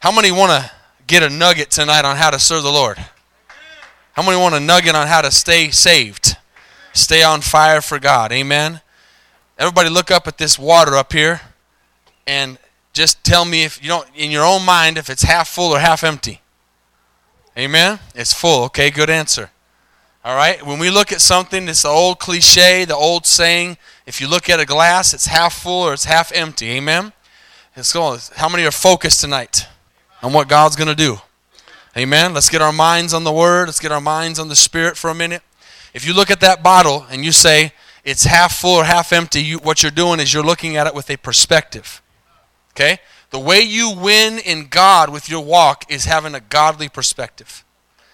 [0.00, 0.70] How many want to
[1.08, 2.98] get a nugget tonight on how to serve the Lord?
[4.12, 6.36] How many want a nugget on how to stay saved?
[6.92, 8.30] Stay on fire for God.
[8.30, 8.80] Amen.
[9.58, 11.40] Everybody look up at this water up here
[12.28, 12.58] and
[12.92, 15.80] just tell me if you don't in your own mind if it's half full or
[15.80, 16.42] half empty.
[17.56, 17.98] Amen.
[18.14, 18.64] It's full.
[18.66, 19.50] Okay, good answer.
[20.24, 20.64] All right.
[20.64, 24.48] When we look at something, it's the old cliche, the old saying, if you look
[24.48, 26.70] at a glass, it's half full or it's half empty.
[26.70, 27.12] Amen.
[27.74, 28.20] It's going.
[28.36, 29.66] How many are focused tonight
[30.22, 31.18] on what God's going to do?
[31.96, 32.34] Amen.
[32.34, 33.68] Let's get our minds on the Word.
[33.68, 35.42] Let's get our minds on the Spirit for a minute.
[35.94, 37.72] If you look at that bottle and you say
[38.04, 40.94] it's half full or half empty, you, what you're doing is you're looking at it
[40.94, 42.00] with a perspective.
[42.72, 42.98] Okay?
[43.30, 47.64] The way you win in God with your walk is having a godly perspective.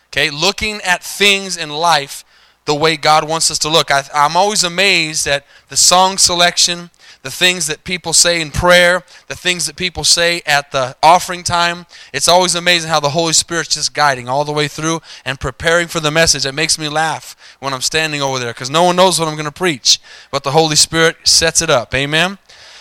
[0.09, 0.31] Okay?
[0.31, 2.25] Looking at things in life
[2.65, 3.91] the way God wants us to look.
[3.91, 6.91] I, am always amazed at the song selection,
[7.25, 11.43] the things that people say in prayer, the things that people say at the offering
[11.43, 11.87] time.
[12.13, 15.89] It's always amazing how the Holy Spirit's just guiding all the way through and preparing
[15.89, 16.45] for the message.
[16.45, 19.37] It makes me laugh when I'm standing over there because no one knows what I'm
[19.37, 21.95] going to preach, but the Holy Spirit sets it up.
[21.95, 22.37] Amen.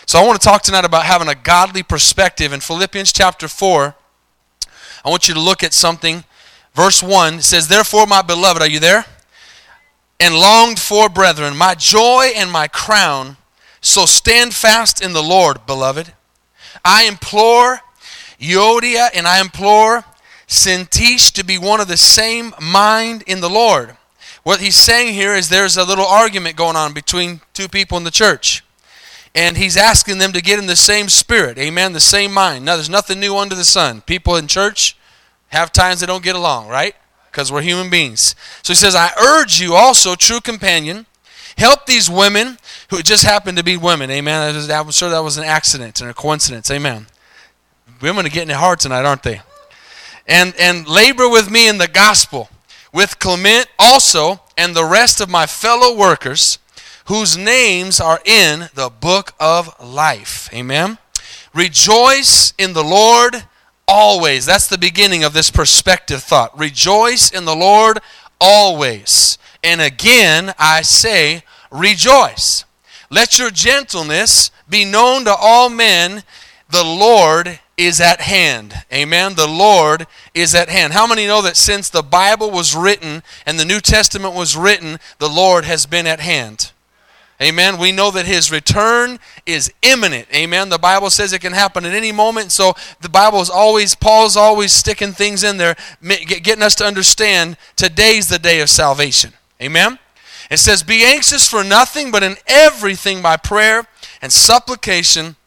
[0.05, 2.51] So I want to talk tonight about having a godly perspective.
[2.51, 3.95] In Philippians chapter 4,
[5.05, 6.25] I want you to look at something.
[6.73, 9.05] Verse 1 says, Therefore, my beloved, are you there?
[10.19, 13.37] And longed for brethren, my joy and my crown
[13.83, 16.13] so stand fast in the Lord, beloved.
[16.85, 17.81] I implore
[18.39, 20.05] Euodia and I implore
[20.47, 23.97] Syntyche to be one of the same mind in the Lord.
[24.43, 28.05] What he's saying here is there's a little argument going on between two people in
[28.05, 28.63] the church.
[29.35, 32.63] And he's asking them to get in the same spirit, amen, the same mind.
[32.63, 34.01] Now, there's nothing new under the sun.
[34.01, 34.95] People in church
[35.47, 36.95] have times they don't get along, right?
[37.31, 38.35] Because we're human beings.
[38.61, 41.07] So he says, I urge you also, true companion,
[41.57, 42.57] help these women
[42.89, 44.09] who just happened to be women.
[44.09, 44.55] Amen.
[44.71, 46.69] I'm sure that was an accident and a coincidence.
[46.71, 47.07] Amen.
[48.01, 49.41] Women are getting it hard tonight, aren't they?
[50.27, 52.49] And and labor with me in the gospel,
[52.93, 56.59] with Clement also, and the rest of my fellow workers,
[57.05, 60.49] whose names are in the book of life.
[60.53, 60.97] Amen.
[61.53, 63.43] Rejoice in the Lord
[63.87, 64.45] always.
[64.45, 66.57] That's the beginning of this perspective thought.
[66.57, 67.99] Rejoice in the Lord
[68.39, 69.37] always.
[69.63, 72.65] And again, I say, rejoice.
[73.09, 76.23] Let your gentleness be known to all men.
[76.69, 78.73] The Lord is at hand.
[78.91, 79.35] Amen.
[79.35, 80.93] The Lord is at hand.
[80.93, 84.99] How many know that since the Bible was written and the New Testament was written,
[85.19, 86.71] the Lord has been at hand?
[87.41, 87.77] Amen.
[87.77, 90.27] We know that his return is imminent.
[90.33, 90.69] Amen.
[90.69, 92.51] The Bible says it can happen at any moment.
[92.51, 97.57] So the Bible is always, Paul's always sticking things in there, getting us to understand
[97.75, 99.33] today's the day of salvation.
[99.63, 99.97] Amen.
[100.51, 103.87] It says, Be anxious for nothing, but in everything by prayer
[104.21, 105.37] and supplication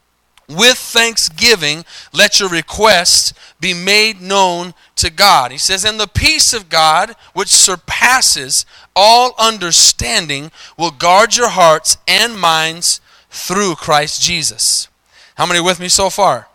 [0.48, 5.50] with thanksgiving, let your requests be made known to God.
[5.50, 11.98] He says, And the peace of God, which surpasses all understanding, will guard your hearts
[12.08, 14.88] and minds through Christ Jesus.
[15.36, 16.48] How many with me so far?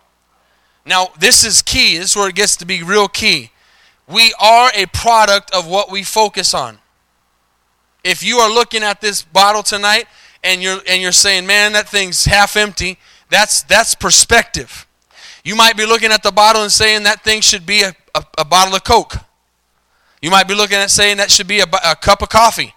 [0.86, 1.98] Now, this is key.
[1.98, 3.52] This is where it gets to be real key.
[4.08, 6.80] We are a product of what we focus on.
[8.04, 10.08] If you are looking at this bottle tonight
[10.44, 12.98] and you're and you're saying, "Man, that thing's half empty,"
[13.30, 14.88] that's that's perspective.
[15.44, 18.24] You might be looking at the bottle and saying that thing should be a, a,
[18.40, 19.16] a bottle of Coke.
[20.22, 22.76] You might be looking at saying that should be a, a cup of coffee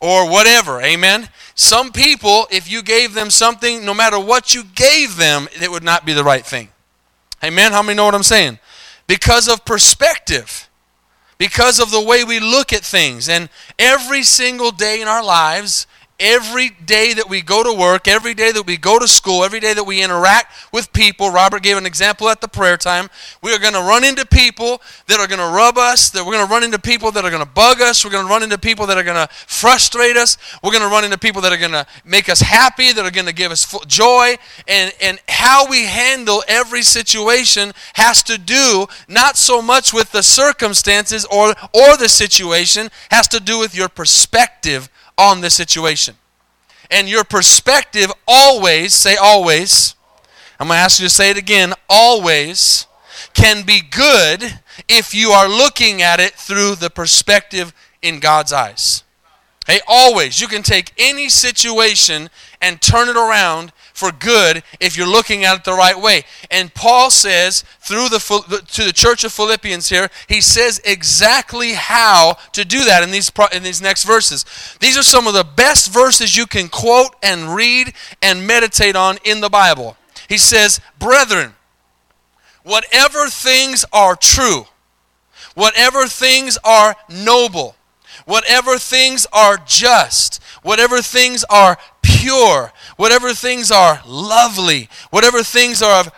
[0.00, 0.80] or whatever.
[0.80, 1.28] Amen.
[1.54, 5.84] Some people, if you gave them something, no matter what you gave them, it would
[5.84, 6.68] not be the right thing.
[7.44, 7.72] Amen.
[7.72, 8.58] How many know what I'm saying?
[9.06, 10.68] Because of perspective
[11.42, 13.28] because of the way we look at things.
[13.28, 15.88] And every single day in our lives,
[16.22, 19.58] every day that we go to work, every day that we go to school, every
[19.58, 23.10] day that we interact with people, Robert gave an example at the prayer time,
[23.42, 26.32] we are going to run into people that are going to rub us, that we're
[26.32, 28.44] going to run into people that are going to bug us, we're going to run
[28.44, 31.52] into people that are going to frustrate us, we're going to run into people that
[31.52, 34.36] are going to make us happy, that are going to give us joy,
[34.68, 40.22] and, and how we handle every situation has to do not so much with the
[40.22, 46.16] circumstances or, or the situation, has to do with your perspective on the situation.
[46.90, 49.94] And your perspective always, say always,
[50.60, 52.86] I'm going to ask you to say it again, always
[53.34, 57.72] can be good if you are looking at it through the perspective
[58.02, 59.04] in God's eyes.
[59.66, 60.40] Hey, always.
[60.40, 62.30] You can take any situation
[62.60, 66.24] and turn it around for good if you're looking at it the right way.
[66.50, 72.36] And Paul says through the to the church of Philippians here, he says exactly how
[72.52, 74.44] to do that in these in these next verses.
[74.80, 79.18] These are some of the best verses you can quote and read and meditate on
[79.24, 79.96] in the Bible.
[80.28, 81.54] He says, "Brethren,
[82.64, 84.66] whatever things are true,
[85.54, 87.76] whatever things are noble,
[88.24, 96.00] whatever things are just, whatever things are pure, whatever things are lovely, whatever things are
[96.00, 96.12] of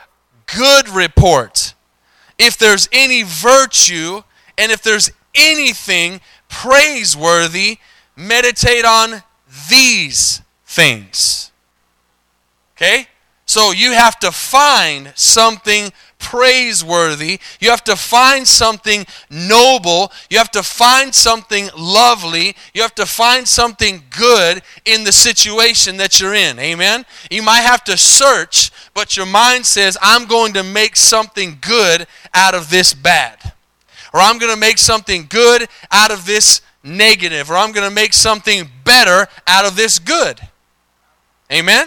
[0.47, 1.75] good report,
[2.39, 4.23] if there's any virtue
[4.59, 7.79] and if there's anything praiseworthy,
[8.17, 9.23] meditate on
[9.69, 11.53] these things.
[12.77, 13.07] Okay?
[13.47, 15.93] So you have to find something
[16.25, 17.39] praiseworthy.
[17.61, 20.11] You have to find something noble.
[20.31, 22.57] You have to find something lovely.
[22.73, 26.59] You have to find something good in the situation that you're in.
[26.59, 27.05] Amen?
[27.31, 32.07] You might have to search, but your mind says, I'm going to make something good
[32.33, 33.53] out of this bad.
[34.15, 37.51] Or I'm going to make something good out of this negative.
[37.51, 40.41] Or I'm going to make something better out of this good.
[41.53, 41.87] Amen?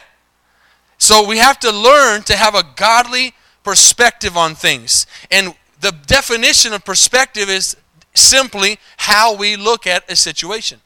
[0.99, 3.33] So we have to learn to have a godly
[3.67, 5.05] perspective on things.
[5.29, 7.75] And the definition of perspective is
[8.15, 10.79] simply how we look at a situation.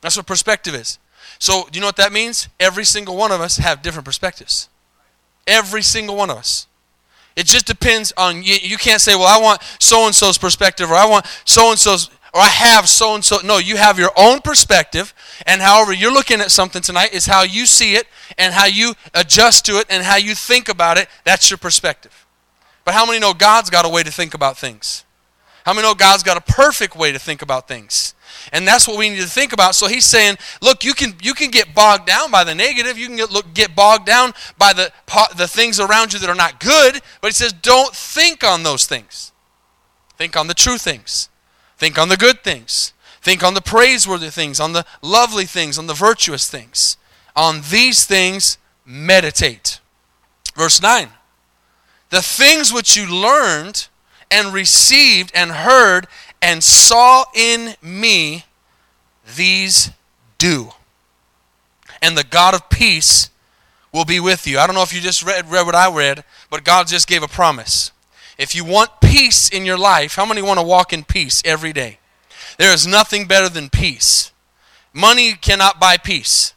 [0.00, 0.98] That's what perspective is.
[1.38, 2.48] So, do you know what that means?
[2.58, 4.70] Every single one of us have different perspectives.
[5.46, 6.66] Every single one of us.
[7.36, 8.54] It just depends on you.
[8.62, 11.78] You can't say, well, I want so and so's perspective, or I want so and
[11.78, 13.38] so's, or I have so and so.
[13.42, 15.14] No, you have your own perspective,
[15.46, 18.06] and however you're looking at something tonight is how you see it,
[18.36, 21.08] and how you adjust to it, and how you think about it.
[21.24, 22.26] That's your perspective.
[22.84, 25.04] But how many know God's got a way to think about things?
[25.64, 28.14] How many know God's got a perfect way to think about things?
[28.52, 29.74] And that's what we need to think about.
[29.74, 32.98] So he's saying, look, you can you can get bogged down by the negative.
[32.98, 34.92] You can get look, get bogged down by the
[35.36, 37.00] the things around you that are not good.
[37.22, 39.32] But he says, don't think on those things.
[40.18, 41.30] Think on the true things.
[41.76, 42.92] Think on the good things.
[43.20, 46.96] Think on the praiseworthy things, on the lovely things, on the virtuous things.
[47.34, 49.80] On these things, meditate.
[50.54, 51.08] Verse 9
[52.10, 53.88] The things which you learned
[54.30, 56.06] and received and heard
[56.40, 58.44] and saw in me,
[59.36, 59.90] these
[60.38, 60.70] do.
[62.00, 63.30] And the God of peace
[63.92, 64.58] will be with you.
[64.58, 67.22] I don't know if you just read, read what I read, but God just gave
[67.22, 67.90] a promise.
[68.38, 71.72] If you want peace in your life, how many want to walk in peace every
[71.72, 71.98] day?
[72.58, 74.32] There is nothing better than peace.
[74.92, 76.54] Money cannot buy peace.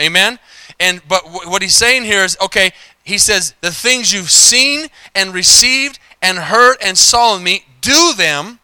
[0.00, 0.38] Amen?
[0.80, 2.72] And but what he's saying here is okay,
[3.04, 8.12] he says the things you've seen and received and heard and saw in me, do
[8.14, 8.58] them,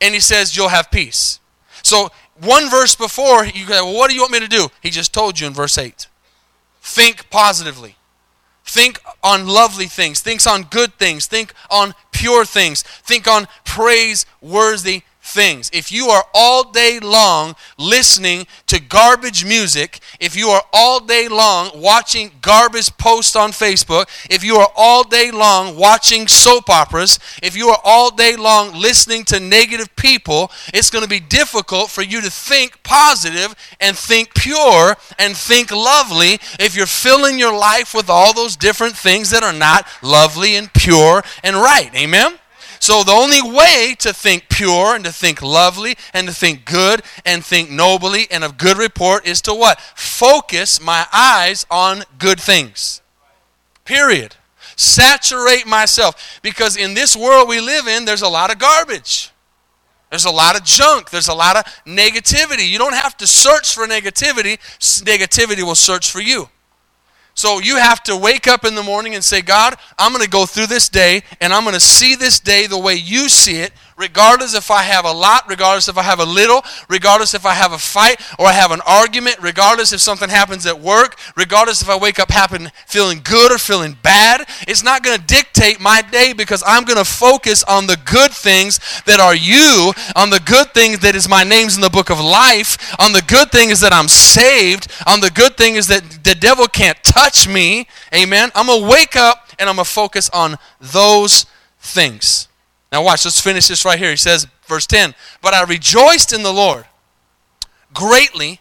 [0.00, 1.40] and he says you'll have peace.
[1.82, 2.10] So
[2.40, 4.68] one verse before, you go, well, what do you want me to do?
[4.80, 6.08] He just told you in verse 8.
[6.80, 7.96] Think positively.
[8.64, 10.20] Think on lovely things.
[10.20, 11.26] Think on good things.
[11.26, 12.82] Think on pure things.
[12.82, 15.70] Think on praiseworthy things.
[15.72, 21.28] If you are all day long listening to garbage music, if you are all day
[21.28, 27.18] long watching garbage posts on Facebook, if you are all day long watching soap operas,
[27.42, 31.90] if you are all day long listening to negative people, it's going to be difficult
[31.90, 37.56] for you to think positive and think pure and think lovely if you're filling your
[37.56, 41.90] life with all those different things that are not lovely and pure and right.
[41.94, 42.38] Amen?
[42.84, 47.00] So the only way to think pure and to think lovely and to think good
[47.24, 49.80] and think nobly and of good report is to what?
[49.80, 53.00] Focus my eyes on good things.
[53.86, 54.36] Period.
[54.76, 56.38] Saturate myself.
[56.42, 59.30] Because in this world we live in, there's a lot of garbage.
[60.10, 61.08] There's a lot of junk.
[61.08, 62.68] There's a lot of negativity.
[62.68, 64.58] You don't have to search for negativity,
[65.06, 66.50] negativity will search for you.
[67.34, 70.30] So you have to wake up in the morning and say, God, I'm going to
[70.30, 73.56] go through this day and I'm going to see this day the way you see
[73.56, 77.46] it regardless if I have a lot, regardless if I have a little, regardless if
[77.46, 81.16] I have a fight or I have an argument, regardless if something happens at work,
[81.36, 84.46] regardless if I wake up happen, feeling good or feeling bad.
[84.66, 88.32] It's not going to dictate my day because I'm going to focus on the good
[88.32, 92.10] things that are you, on the good things that is my name's in the book
[92.10, 96.34] of life, on the good things that I'm saved, on the good things that the
[96.34, 97.86] devil can't touch me.
[98.12, 98.50] Amen.
[98.54, 101.46] I'm going to wake up and I'm going to focus on those
[101.78, 102.48] things.
[102.94, 104.10] Now, watch, let's finish this right here.
[104.10, 106.84] He says, verse 10 But I rejoiced in the Lord
[107.92, 108.60] greatly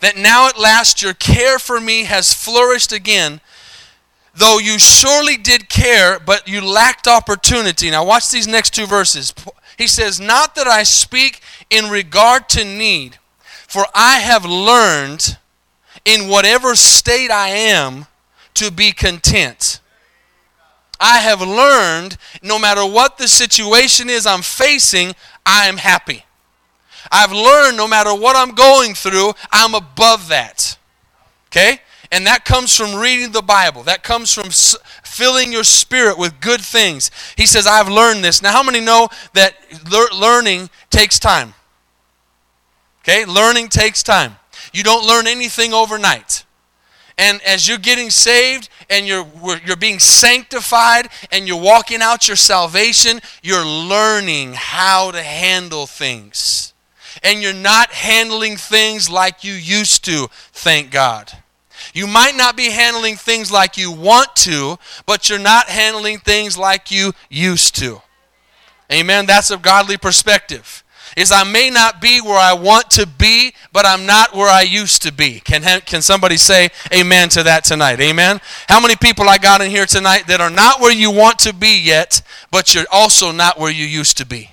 [0.00, 3.40] that now at last your care for me has flourished again,
[4.34, 7.90] though you surely did care, but you lacked opportunity.
[7.90, 9.32] Now, watch these next two verses.
[9.78, 13.16] He says, Not that I speak in regard to need,
[13.66, 15.38] for I have learned
[16.04, 18.04] in whatever state I am
[18.52, 19.80] to be content.
[21.02, 26.24] I have learned no matter what the situation is I'm facing, I am happy.
[27.10, 30.78] I've learned no matter what I'm going through, I'm above that.
[31.48, 31.80] Okay?
[32.12, 33.82] And that comes from reading the Bible.
[33.82, 34.50] That comes from
[35.02, 37.10] filling your spirit with good things.
[37.36, 38.40] He says, I've learned this.
[38.40, 39.56] Now, how many know that
[40.14, 41.54] learning takes time?
[43.00, 44.36] Okay, learning takes time.
[44.72, 46.44] You don't learn anything overnight.
[47.18, 49.26] And as you're getting saved and you're,
[49.64, 56.74] you're being sanctified and you're walking out your salvation, you're learning how to handle things.
[57.22, 61.32] And you're not handling things like you used to, thank God.
[61.94, 66.58] You might not be handling things like you want to, but you're not handling things
[66.58, 68.02] like you used to.
[68.90, 69.24] Amen.
[69.26, 70.81] That's a godly perspective
[71.16, 74.62] is I may not be where I want to be, but I'm not where I
[74.62, 75.40] used to be.
[75.40, 78.00] Can, can somebody say amen to that tonight?
[78.00, 78.40] Amen?
[78.68, 81.52] How many people I got in here tonight that are not where you want to
[81.52, 84.50] be yet, but you're also not where you used to be?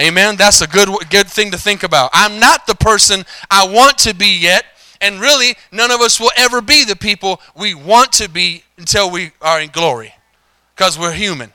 [0.00, 0.36] Amen?
[0.36, 2.10] That's a good, good thing to think about.
[2.12, 4.64] I'm not the person I want to be yet,
[5.00, 9.10] and really, none of us will ever be the people we want to be until
[9.10, 10.14] we are in glory
[10.74, 11.52] because we're human.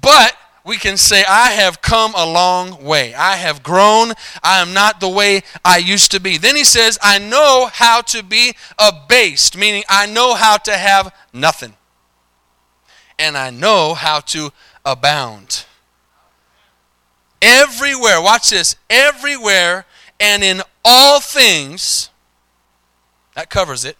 [0.00, 3.14] But we can say, I have come a long way.
[3.14, 4.12] I have grown.
[4.42, 6.38] I am not the way I used to be.
[6.38, 11.14] Then he says, I know how to be abased, meaning I know how to have
[11.34, 11.74] nothing.
[13.18, 14.52] And I know how to
[14.86, 15.66] abound.
[17.42, 19.84] Everywhere, watch this, everywhere
[20.18, 22.08] and in all things,
[23.34, 23.98] that covers it.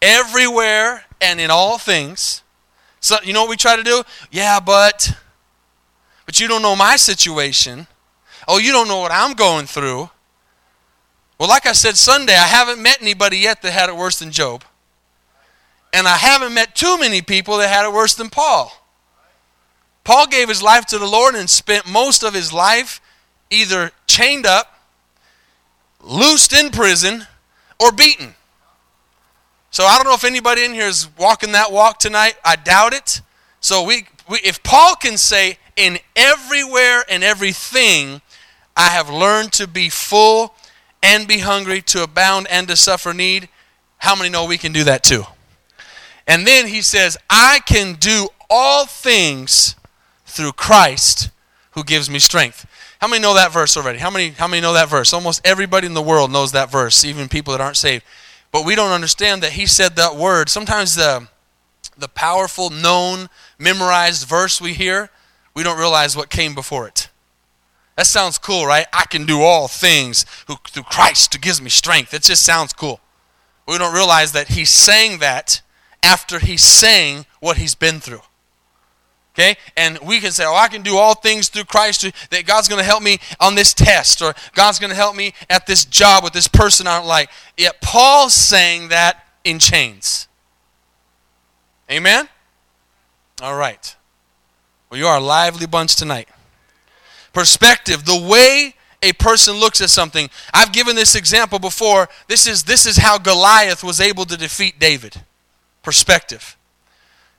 [0.00, 2.42] Everywhere and in all things.
[2.98, 4.02] So, you know what we try to do?
[4.32, 5.16] Yeah, but
[6.26, 7.86] but you don't know my situation.
[8.48, 10.10] Oh, you don't know what I'm going through.
[11.38, 14.30] Well, like I said Sunday, I haven't met anybody yet that had it worse than
[14.30, 14.64] Job.
[15.92, 18.72] And I haven't met too many people that had it worse than Paul.
[20.04, 23.00] Paul gave his life to the Lord and spent most of his life
[23.50, 24.80] either chained up,
[26.00, 27.26] loosed in prison,
[27.78, 28.34] or beaten.
[29.70, 32.34] So I don't know if anybody in here is walking that walk tonight.
[32.44, 33.20] I doubt it.
[33.60, 38.20] So we, we if Paul can say, in everywhere and everything,
[38.76, 40.54] I have learned to be full
[41.02, 43.48] and be hungry, to abound and to suffer need.
[43.98, 45.24] How many know we can do that too?
[46.26, 49.74] And then he says, I can do all things
[50.26, 51.30] through Christ
[51.72, 52.66] who gives me strength.
[53.00, 53.98] How many know that verse already?
[53.98, 55.12] How many, how many know that verse?
[55.12, 58.04] Almost everybody in the world knows that verse, even people that aren't saved.
[58.52, 60.48] But we don't understand that he said that word.
[60.48, 61.26] Sometimes the,
[61.98, 65.10] the powerful, known, memorized verse we hear,
[65.54, 67.08] we don't realize what came before it.
[67.96, 68.86] That sounds cool, right?
[68.92, 72.14] I can do all things who, through Christ who gives me strength.
[72.14, 73.00] It just sounds cool.
[73.68, 75.60] We don't realize that he's saying that
[76.02, 78.22] after he's saying what he's been through.
[79.34, 79.56] Okay?
[79.76, 82.80] And we can say, oh, I can do all things through Christ, that God's going
[82.80, 86.24] to help me on this test, or God's going to help me at this job
[86.24, 87.30] with this person I don't like.
[87.56, 90.28] Yet Paul's saying that in chains.
[91.90, 92.28] Amen?
[93.40, 93.96] All right.
[94.92, 96.28] Well, you are a lively bunch tonight.
[97.32, 100.28] Perspective, the way a person looks at something.
[100.52, 102.10] I've given this example before.
[102.28, 105.22] This is, this is how Goliath was able to defeat David.
[105.82, 106.58] Perspective.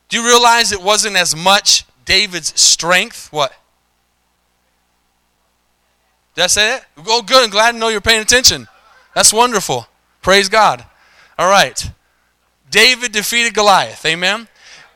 [0.09, 3.31] Do you realize it wasn't as much David's strength?
[3.31, 3.53] What?
[6.33, 6.87] Did I say that?
[7.05, 7.43] Oh, good.
[7.43, 8.67] I'm glad to know you're paying attention.
[9.13, 9.87] That's wonderful.
[10.23, 10.83] Praise God.
[11.37, 11.87] All right.
[12.71, 14.03] David defeated Goliath.
[14.07, 14.47] Amen.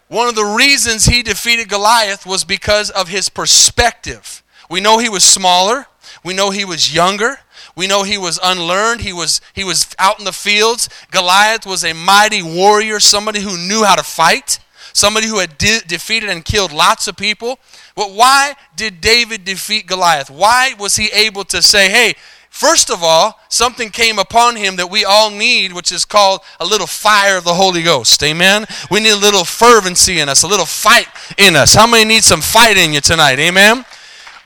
[0.07, 4.41] One of the reasons he defeated Goliath was because of his perspective.
[4.69, 5.87] We know he was smaller,
[6.23, 7.39] we know he was younger,
[7.75, 10.89] we know he was unlearned, he was, he was out in the fields.
[11.11, 14.59] Goliath was a mighty warrior, somebody who knew how to fight,
[14.93, 17.59] somebody who had de- defeated and killed lots of people.
[17.95, 20.29] But why did David defeat Goliath?
[20.29, 22.15] Why was he able to say, hey,
[22.57, 26.65] First of all, something came upon him that we all need, which is called a
[26.65, 28.23] little fire of the Holy Ghost.
[28.23, 28.65] Amen?
[28.89, 31.05] We need a little fervency in us, a little fight
[31.37, 31.75] in us.
[31.75, 33.37] How many need some fight in you tonight?
[33.37, 33.85] Amen?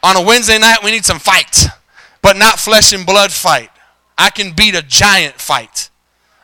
[0.04, 1.68] On a Wednesday night, we need some fight,
[2.22, 3.70] but not flesh and blood fight.
[4.18, 5.90] I can beat a giant fight,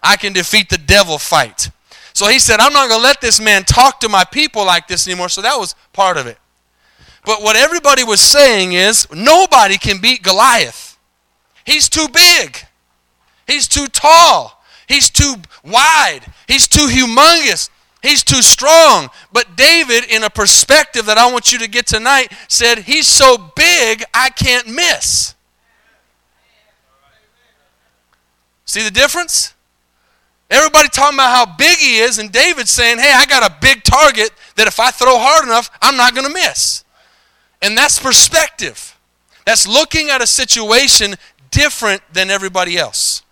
[0.01, 1.69] I can defeat the devil fight.
[2.13, 4.88] So he said, I'm not going to let this man talk to my people like
[4.88, 5.27] this anymore.
[5.27, 6.38] So that was part of it.
[7.25, 10.87] But what everybody was saying is, nobody can beat Goliath.
[11.67, 12.57] He's too big.
[13.45, 14.63] He's too tall.
[14.88, 16.21] He's too wide.
[16.47, 17.69] He's too humongous.
[18.01, 19.09] He's too strong.
[19.33, 23.51] But David, in a perspective that I want you to get tonight, said, He's so
[23.53, 25.36] big, I can't miss.
[28.63, 29.53] See the difference?
[30.50, 33.83] Everybody talking about how big he is, and David saying, Hey, I got a big
[33.83, 36.86] target that if I throw hard enough, I'm not going to miss.
[37.62, 38.97] And that's perspective.
[39.45, 41.15] That's looking at a situation
[41.51, 43.24] different than everybody else.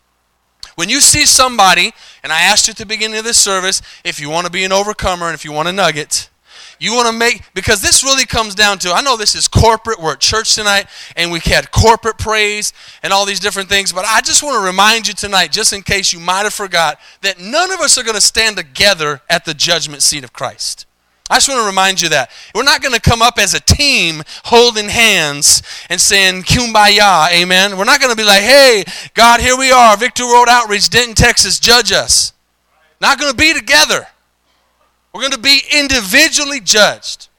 [0.76, 4.20] When you see somebody, and I asked you at the beginning of this service if
[4.20, 6.30] you want to be an overcomer and if you want a nugget,
[6.80, 10.00] you want to make, because this really comes down to, I know this is corporate,
[10.00, 14.06] we're at church tonight, and we had corporate praise and all these different things, but
[14.06, 17.40] I just want to remind you tonight, just in case you might have forgot, that
[17.40, 20.86] none of us are going to stand together at the judgment seat of Christ.
[21.30, 22.30] I just want to remind you that.
[22.54, 27.78] We're not going to come up as a team holding hands and saying kumbaya, amen.
[27.78, 28.84] We're not going to be like, hey,
[29.16, 32.34] God, here we are, Victory Road Outreach, Denton, Texas, judge us.
[33.02, 34.08] Not going to be together.
[35.14, 37.30] We're going to be individually judged.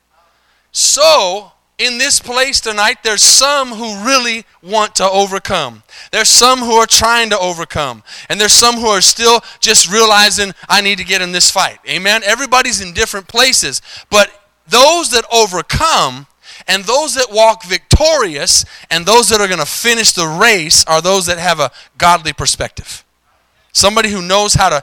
[0.73, 5.83] So, in this place tonight, there's some who really want to overcome.
[6.11, 8.03] There's some who are trying to overcome.
[8.29, 11.79] And there's some who are still just realizing, I need to get in this fight.
[11.89, 12.23] Amen?
[12.25, 13.83] Everybody's in different places.
[14.11, 14.31] But
[14.67, 16.27] those that overcome
[16.67, 21.03] and those that walk victorious and those that are going to finish the race are
[21.03, 23.05] those that have a godly perspective.
[23.77, 24.83] Somebody who knows how to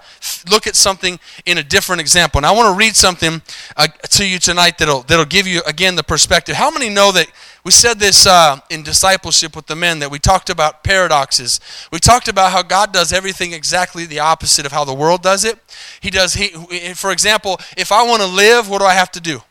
[0.52, 2.38] look at something in a different example.
[2.38, 3.42] And I want to read something
[3.76, 6.56] uh, to you tonight that'll, that'll give you, again, the perspective.
[6.56, 7.26] How many know that
[7.64, 11.60] we said this uh, in discipleship with the men that we talked about paradoxes?
[11.92, 15.44] We talked about how God does everything exactly the opposite of how the world does
[15.44, 15.58] it.
[16.00, 16.50] He does, he,
[16.94, 19.42] for example, if I want to live, what do I have to do?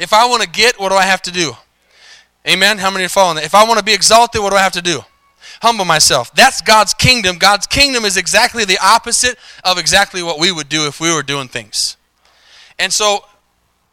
[0.00, 1.52] If I want to get, what do I have to do?
[2.48, 2.78] Amen?
[2.78, 3.44] How many are following that?
[3.44, 5.02] If I want to be exalted, what do I have to do?
[5.62, 6.34] Humble myself.
[6.34, 7.38] That's God's kingdom.
[7.38, 11.22] God's kingdom is exactly the opposite of exactly what we would do if we were
[11.22, 11.96] doing things.
[12.80, 13.24] And so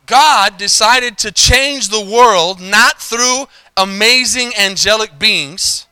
[0.08, 3.46] God decided to change the world not through
[3.78, 5.86] amazing angelic beings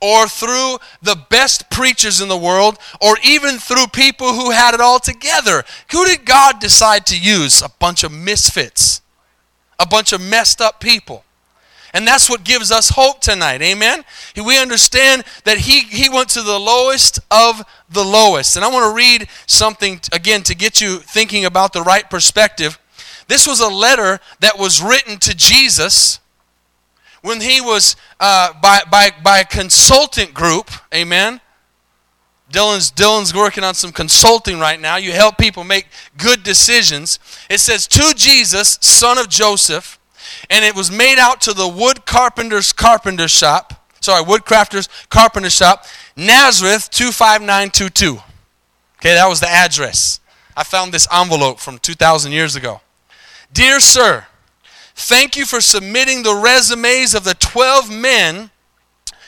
[0.00, 4.80] or through the best preachers in the world or even through people who had it
[4.80, 5.62] all together.
[5.92, 7.60] Who did God decide to use?
[7.60, 9.02] A bunch of misfits,
[9.78, 11.22] a bunch of messed up people.
[11.96, 13.62] And that's what gives us hope tonight.
[13.62, 14.04] Amen?
[14.36, 18.54] We understand that he, he went to the lowest of the lowest.
[18.54, 22.78] And I want to read something, again, to get you thinking about the right perspective.
[23.28, 26.20] This was a letter that was written to Jesus
[27.22, 30.70] when he was uh, by, by, by a consultant group.
[30.94, 31.40] Amen?
[32.52, 34.96] Dylan's, Dylan's working on some consulting right now.
[34.96, 35.86] You help people make
[36.18, 37.18] good decisions.
[37.48, 39.95] It says, To Jesus, son of Joseph,
[40.50, 43.88] and it was made out to the wood carpenter's carpenter shop.
[44.00, 45.84] Sorry, woodcrafter's carpenter shop,
[46.16, 48.18] Nazareth 25922.
[48.98, 50.20] Okay, that was the address.
[50.56, 52.80] I found this envelope from 2,000 years ago.
[53.52, 54.26] Dear sir,
[54.94, 58.50] thank you for submitting the resumes of the 12 men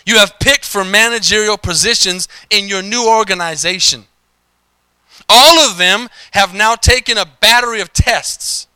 [0.07, 4.07] you have picked for managerial positions in your new organization.
[5.29, 8.67] All of them have now taken a battery of tests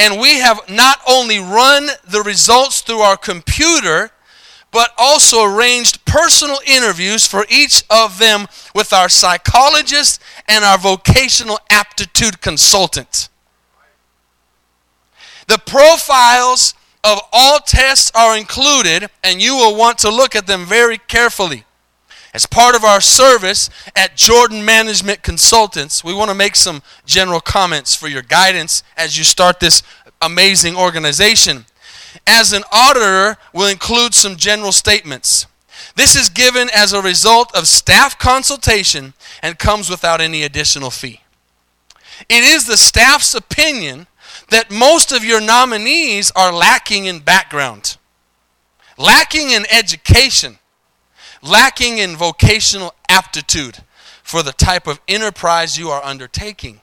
[0.00, 4.10] and we have not only run the results through our computer,
[4.72, 11.58] but also arranged personal interviews for each of them with our psychologist and our vocational
[11.68, 13.28] aptitude consultant.
[15.48, 16.72] The profiles
[17.04, 21.64] of all tests are included, and you will want to look at them very carefully.
[22.32, 27.40] As part of our service at Jordan Management Consultants, we want to make some general
[27.40, 29.82] comments for your guidance as you start this
[30.22, 31.64] amazing organization.
[32.26, 35.46] As an auditor, we'll include some general statements.
[35.96, 41.20] This is given as a result of staff consultation and comes without any additional fee.
[42.28, 44.06] It is the staff's opinion
[44.50, 47.96] that most of your nominees are lacking in background,
[48.98, 50.58] lacking in education,
[51.42, 53.78] lacking in vocational aptitude
[54.22, 56.80] for the type of enterprise you are undertaking.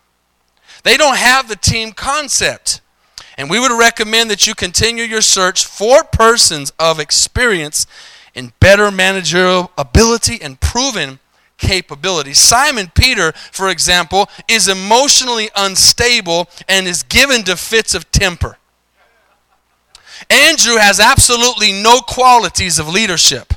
[0.83, 2.81] They don't have the team concept.
[3.37, 7.85] And we would recommend that you continue your search for persons of experience
[8.33, 11.19] in better managerial ability and proven
[11.57, 12.33] capability.
[12.33, 18.57] Simon Peter, for example, is emotionally unstable and is given to fits of temper.
[20.29, 23.53] Andrew has absolutely no qualities of leadership.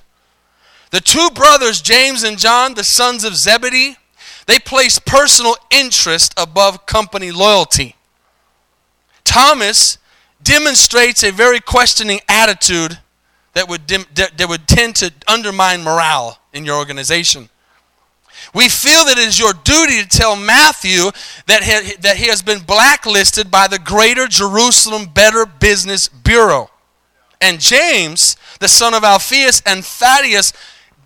[0.90, 3.96] The two brothers, James and John, the sons of Zebedee,
[4.46, 7.94] they place personal interest above company loyalty.
[9.24, 9.98] Thomas
[10.42, 12.98] demonstrates a very questioning attitude
[13.52, 17.48] that would, dim, that would tend to undermine morale in your organization.
[18.54, 21.10] We feel that it is your duty to tell Matthew
[21.46, 26.70] that he, that he has been blacklisted by the Greater Jerusalem Better Business Bureau.
[27.40, 30.52] And James, the son of Alphaeus, and Thaddeus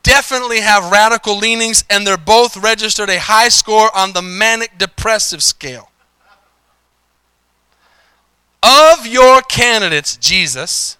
[0.04, 5.42] definitely have radical leanings, and they're both registered a high score on the manic depressive
[5.42, 5.90] scale.
[8.62, 10.96] Of your candidates, Jesus,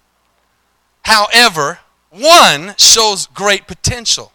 [1.03, 4.33] however, one shows great potential.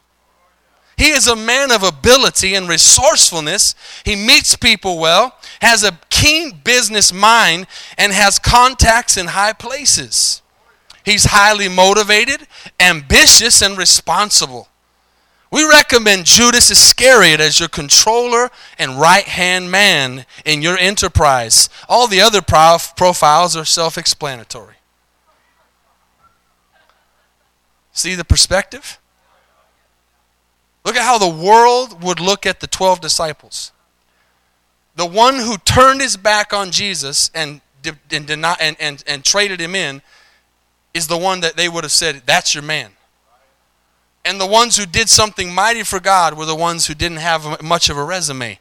[0.97, 3.75] He is a man of ability and resourcefulness.
[4.05, 10.40] He meets people well, has a keen business mind, and has contacts in high places.
[11.11, 12.47] He's highly motivated,
[12.79, 14.69] ambitious, and responsible.
[15.51, 21.69] We recommend Judas Iscariot as your controller and right hand man in your enterprise.
[21.89, 24.77] All the other profiles are self explanatory.
[27.93, 29.01] See the perspective?
[30.85, 33.73] Look at how the world would look at the 12 disciples.
[34.95, 37.63] The one who turned his back on Jesus and,
[38.13, 40.03] and, and, and, and traded him in
[40.95, 42.91] is the one that they would have said, That's your man.
[44.25, 47.63] And the ones who did something mighty for God were the ones who didn't have
[47.63, 48.59] much of a resume.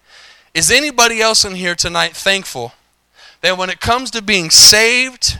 [0.53, 2.73] Is anybody else in here tonight thankful
[3.41, 5.39] that when it comes to being saved,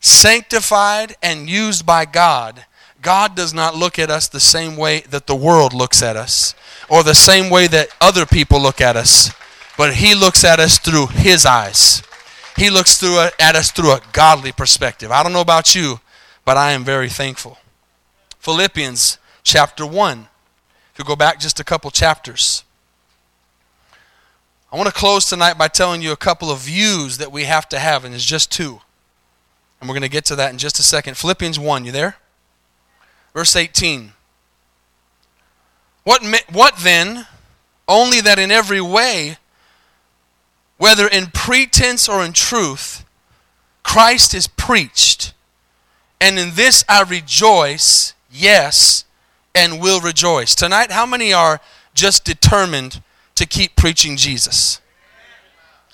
[0.00, 2.64] sanctified, and used by God,
[3.02, 6.54] God does not look at us the same way that the world looks at us
[6.88, 9.30] or the same way that other people look at us,
[9.78, 12.02] but He looks at us through His eyes.
[12.56, 15.10] He looks through at us through a godly perspective.
[15.10, 16.00] I don't know about you,
[16.50, 17.58] but I am very thankful.
[18.40, 20.26] Philippians chapter 1.
[20.92, 22.64] If you go back just a couple chapters.
[24.72, 27.68] I want to close tonight by telling you a couple of views that we have
[27.68, 28.80] to have, and it's just two.
[29.78, 31.16] And we're going to get to that in just a second.
[31.16, 32.16] Philippians 1, you there?
[33.32, 34.10] Verse 18.
[36.02, 37.28] What, what then?
[37.86, 39.36] Only that in every way,
[40.78, 43.04] whether in pretense or in truth,
[43.84, 45.32] Christ is preached.
[46.20, 49.04] And in this I rejoice, yes,
[49.54, 50.54] and will rejoice.
[50.54, 51.60] Tonight, how many are
[51.94, 53.02] just determined
[53.34, 54.80] to keep preaching Jesus?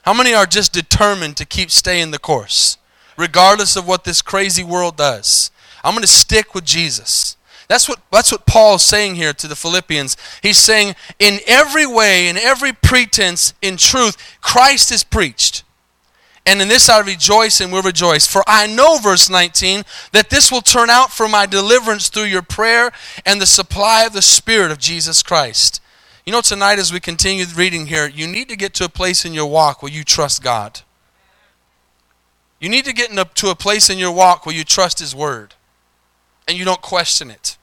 [0.03, 2.79] How many are just determined to keep staying the course,
[3.17, 5.51] regardless of what this crazy world does?
[5.83, 7.37] I'm going to stick with Jesus.
[7.69, 10.17] That's what, that's what Paul's saying here to the Philippians.
[10.43, 15.65] He's saying, in every way, in every pretense, in truth, Christ is preached.
[16.47, 18.27] And in this I rejoice and will rejoice.
[18.27, 19.83] For I know, verse 19,
[20.13, 22.93] that this will turn out for my deliverance through your prayer
[23.27, 25.83] and the supply of the Spirit of Jesus Christ.
[26.25, 29.25] You know, tonight as we continue reading here, you need to get to a place
[29.25, 30.81] in your walk where you trust God.
[32.61, 35.55] You need to get to a place in your walk where you trust His Word
[36.49, 37.59] and you don't question it.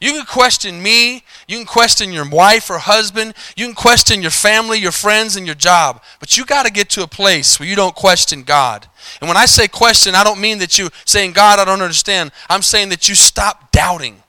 [0.00, 4.30] You can question me, you can question your wife or husband, you can question your
[4.30, 6.02] family, your friends, and your job.
[6.20, 8.86] But you got to get to a place where you don't question God.
[9.20, 12.32] And when I say question, I don't mean that you saying, God, I don't understand.
[12.48, 14.22] I'm saying that you stop doubting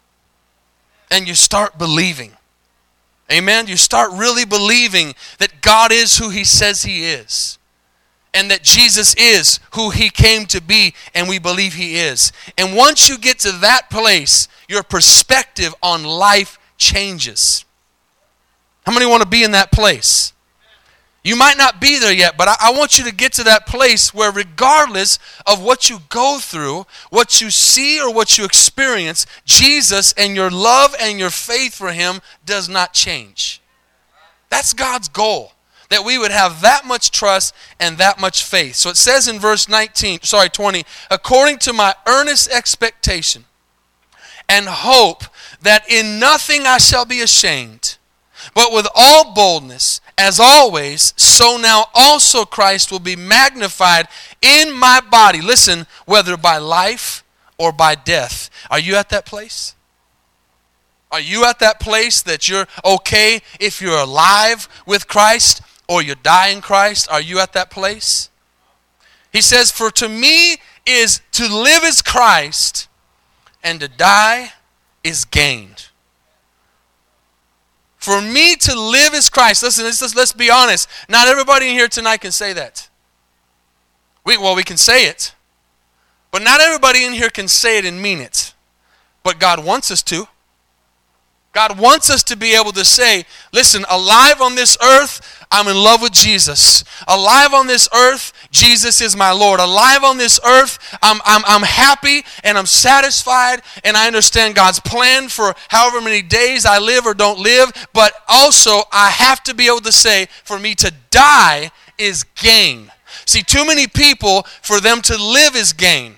[1.10, 2.34] and you start believing.
[3.32, 3.68] Amen.
[3.68, 7.58] You start really believing that God is who He says He is
[8.34, 12.32] and that Jesus is who he came to be, and we believe he is.
[12.58, 17.66] And once you get to that place, your perspective on life changes.
[18.86, 20.34] How many want to be in that place?
[21.24, 23.68] You might not be there yet, but I, I, want you to get to that
[23.68, 29.28] place where, regardless of what you go through, what you see, or what you experience,
[29.46, 33.62] Jesus and your love and your faith for Him does not change.
[34.50, 35.54] That's God's goal
[35.92, 38.76] that we would have that much trust and that much faith.
[38.76, 43.44] So it says in verse 19, sorry, 20, according to my earnest expectation
[44.48, 45.26] and hope
[45.62, 47.98] that in nothing I shall be ashamed,
[48.56, 54.08] but with all boldness, as always, so now also Christ will be magnified
[54.42, 55.42] in my body.
[55.42, 57.22] Listen, whether by life
[57.58, 58.50] or by death.
[58.70, 59.76] Are you at that place?
[61.12, 66.16] Are you at that place that you're okay if you're alive with Christ or you
[66.16, 67.12] die in Christ?
[67.12, 68.30] Are you at that place?
[69.34, 72.88] He says, For to me is to live as Christ,
[73.62, 74.54] and to die
[75.04, 75.88] is gained.
[77.98, 80.88] For me to live as Christ, listen, let's, let's be honest.
[81.10, 82.90] Not everybody in here tonight can say that.
[84.24, 85.36] We, well, we can say it,
[86.32, 88.54] but not everybody in here can say it and mean it.
[89.24, 90.30] But God wants us to.
[91.54, 95.76] God wants us to be able to say, listen, alive on this earth, I'm in
[95.76, 96.86] love with Jesus.
[97.10, 99.60] Alive on this earth, Jesus is my Lord.
[99.60, 104.80] Alive on this earth, I'm, I'm, I'm happy and I'm satisfied and I understand God's
[104.80, 107.72] plan for however many days I live or don't live.
[107.94, 112.92] But also, I have to be able to say, for me to die is gain.
[113.26, 116.16] See, too many people, for them to live is gain.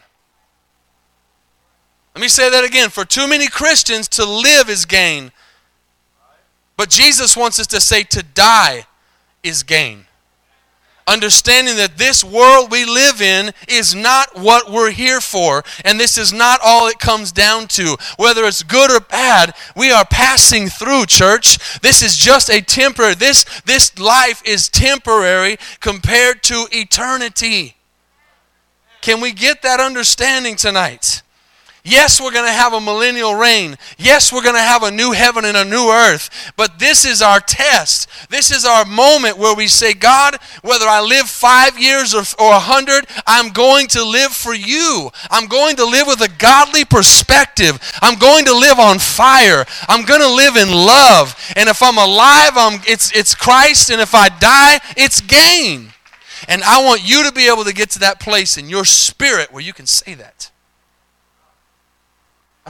[2.16, 2.90] Let me say that again.
[2.90, 5.32] For too many Christians, to live is gain.
[6.78, 8.86] But Jesus wants us to say to die
[9.42, 10.06] is gain.
[11.06, 16.18] understanding that this world we live in is not what we're here for and this
[16.18, 20.70] is not all it comes down to whether it's good or bad we are passing
[20.70, 27.76] through church this is just a temporary this this life is temporary compared to eternity
[29.02, 31.22] can we get that understanding tonight
[31.86, 33.76] Yes, we're going to have a millennial reign.
[33.98, 36.54] Yes, we're going to have a new heaven and a new earth.
[36.56, 38.08] But this is our test.
[38.30, 42.54] This is our moment where we say, God, whether I live five years or, or
[42.54, 45.10] a hundred, I'm going to live for you.
[45.30, 47.78] I'm going to live with a godly perspective.
[48.02, 49.66] I'm going to live on fire.
[49.90, 51.36] I'm going to live in love.
[51.58, 53.92] And if I'm alive, I'm, it's, it's Christ.
[53.92, 55.90] And if I die, it's gain.
[56.48, 59.52] And I want you to be able to get to that place in your spirit
[59.52, 60.50] where you can say that.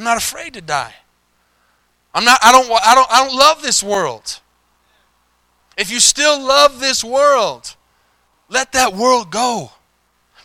[0.04, 0.94] I'm not afraid to die.
[2.14, 4.42] I'm not, I, don't, I, don't, I don't love this world.
[5.78, 7.78] If you still love this world,
[8.50, 9.72] let that world go.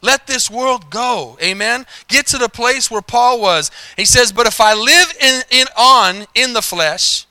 [0.00, 1.36] Let this world go.
[1.42, 1.86] Amen.
[2.06, 3.72] Get to the place where Paul was.
[3.96, 7.26] He says, But if I live in, in on in the flesh,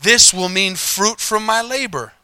[0.00, 2.14] this will mean fruit from my labor.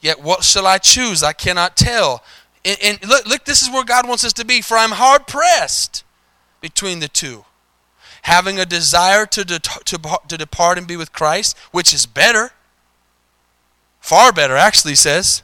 [0.00, 1.22] Yet what shall I choose?
[1.22, 2.24] I cannot tell.
[2.64, 4.60] And, and look, look, this is where God wants us to be.
[4.60, 6.02] For I'm hard pressed
[6.60, 7.44] between the two
[8.22, 12.52] having a desire to, de- to, to depart and be with Christ, which is better,
[14.00, 15.42] far better, actually says.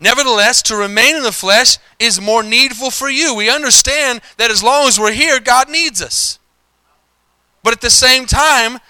[0.00, 3.36] Nevertheless, to remain in the flesh is more needful for you.
[3.36, 6.40] We understand that as long as we're here, God needs us.
[7.62, 8.80] But at the same time,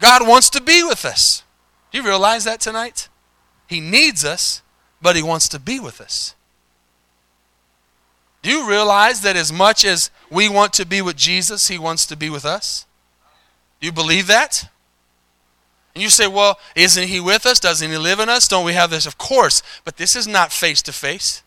[0.00, 1.44] God wants to be with us.
[1.90, 3.08] Do you realize that tonight?
[3.66, 4.60] He needs us,
[5.00, 6.34] but He wants to be with us.
[8.42, 12.04] Do you realize that as much as we want to be with Jesus, He wants
[12.06, 12.86] to be with us?
[13.80, 14.68] Do you believe that?
[15.94, 17.60] And you say, well, isn't He with us?
[17.60, 18.48] Doesn't He live in us?
[18.48, 19.06] Don't we have this?
[19.06, 21.42] Of course, but this is not face to face.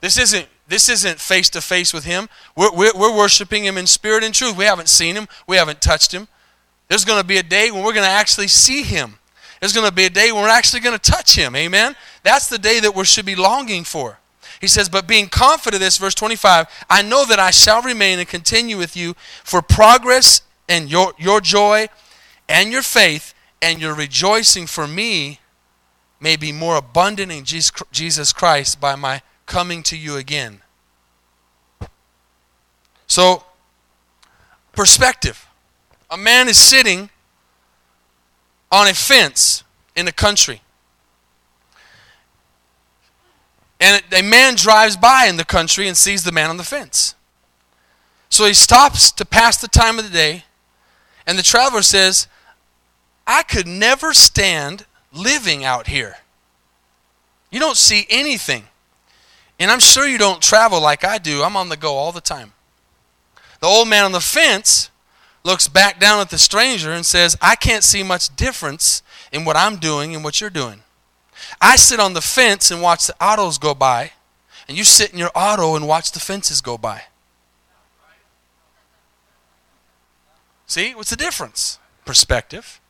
[0.00, 2.28] This isn't this isn't face to face with Him.
[2.56, 4.56] We're, we're, we're worshiping Him in spirit and truth.
[4.56, 6.28] We haven't seen Him, we haven't touched Him.
[6.86, 9.18] There's going to be a day when we're going to actually see Him.
[9.58, 11.56] There's going to be a day when we're actually going to touch Him.
[11.56, 11.96] Amen?
[12.22, 14.19] That's the day that we should be longing for.
[14.60, 18.18] He says, But being confident of this, verse 25, I know that I shall remain
[18.18, 21.88] and continue with you for progress and your, your joy
[22.48, 25.40] and your faith and your rejoicing for me
[26.20, 30.60] may be more abundant in Jesus Christ by my coming to you again.
[33.06, 33.44] So,
[34.72, 35.46] perspective.
[36.10, 37.08] A man is sitting
[38.70, 39.64] on a fence
[39.96, 40.60] in a country.
[43.80, 47.14] And a man drives by in the country and sees the man on the fence.
[48.28, 50.44] So he stops to pass the time of the day,
[51.26, 52.28] and the traveler says,
[53.26, 56.16] I could never stand living out here.
[57.50, 58.64] You don't see anything.
[59.58, 61.42] And I'm sure you don't travel like I do.
[61.42, 62.52] I'm on the go all the time.
[63.60, 64.90] The old man on the fence
[65.44, 69.56] looks back down at the stranger and says, I can't see much difference in what
[69.56, 70.82] I'm doing and what you're doing.
[71.60, 74.12] I sit on the fence and watch the autos go by,
[74.68, 77.02] and you sit in your auto and watch the fences go by.
[80.66, 81.78] See, what's the difference?
[82.04, 82.80] Perspective.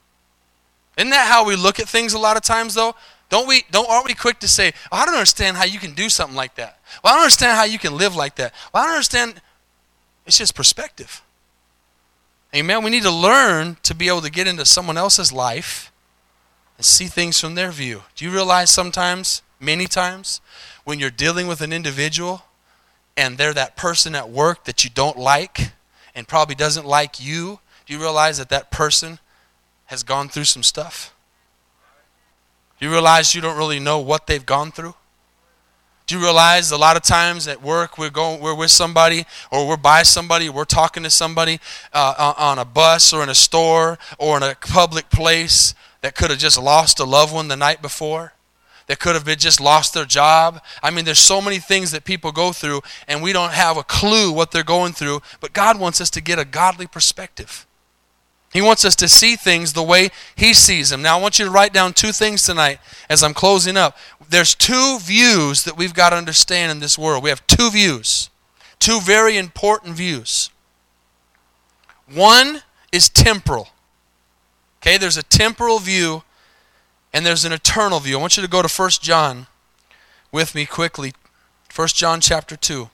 [0.98, 2.94] Isn't that how we look at things a lot of times though?
[3.30, 5.94] Don't we don't aren't we quick to say, oh, I don't understand how you can
[5.94, 6.78] do something like that.
[7.02, 8.52] Well, I don't understand how you can live like that.
[8.74, 9.40] Well, I don't understand
[10.26, 11.22] it's just perspective.
[12.54, 12.84] Amen.
[12.84, 15.89] We need to learn to be able to get into someone else's life
[16.80, 18.04] and see things from their view.
[18.16, 20.40] Do you realize sometimes, many times,
[20.84, 22.44] when you're dealing with an individual
[23.18, 25.72] and they're that person at work that you don't like
[26.14, 29.18] and probably doesn't like you, do you realize that that person
[29.88, 31.14] has gone through some stuff?
[32.78, 34.94] Do you realize you don't really know what they've gone through?
[36.06, 39.68] Do you realize a lot of times at work we're going, we're with somebody, or
[39.68, 41.60] we're by somebody, we're talking to somebody
[41.92, 46.30] uh, on a bus or in a store or in a public place, that could
[46.30, 48.32] have just lost a loved one the night before,
[48.86, 50.60] that could have been just lost their job.
[50.82, 53.84] I mean, there's so many things that people go through, and we don't have a
[53.84, 57.66] clue what they're going through, but God wants us to get a godly perspective.
[58.52, 61.02] He wants us to see things the way He sees them.
[61.02, 63.96] Now, I want you to write down two things tonight as I'm closing up.
[64.28, 67.22] There's two views that we've got to understand in this world.
[67.22, 68.28] We have two views,
[68.80, 70.50] two very important views.
[72.12, 73.68] One is temporal.
[74.82, 76.22] Okay, there's a temporal view
[77.12, 78.16] and there's an eternal view.
[78.16, 79.46] I want you to go to 1 John
[80.32, 81.12] with me quickly.
[81.74, 82.88] 1 John chapter 2.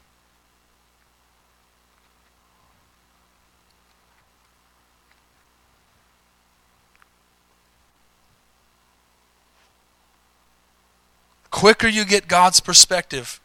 [11.56, 13.40] quicker you get God's perspective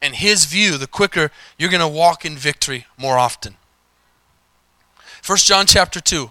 [0.00, 3.56] and His view, the quicker you're going to walk in victory more often.
[5.26, 6.30] 1 John chapter 2,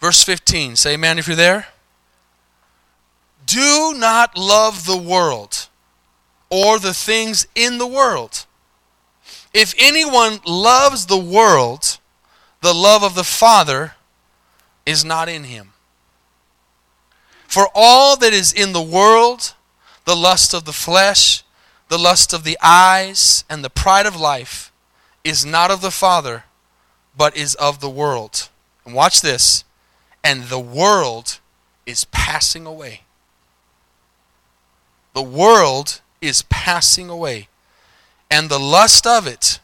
[0.00, 0.76] verse 15.
[0.76, 1.66] Say amen if you're there.
[3.46, 5.68] Do not love the world
[6.50, 8.46] or the things in the world.
[9.54, 11.98] If anyone loves the world,
[12.60, 13.92] the love of the Father
[14.84, 15.72] is not in him.
[17.46, 19.54] For all that is in the world,
[20.04, 21.42] the lust of the flesh,
[21.88, 24.70] the lust of the eyes, and the pride of life,
[25.24, 26.44] is not of the Father,
[27.16, 28.48] but is of the world.
[28.84, 29.64] And watch this.
[30.22, 31.38] And the world
[31.86, 33.02] is passing away.
[35.14, 37.48] The world is passing away.
[38.30, 39.58] And the lust of it,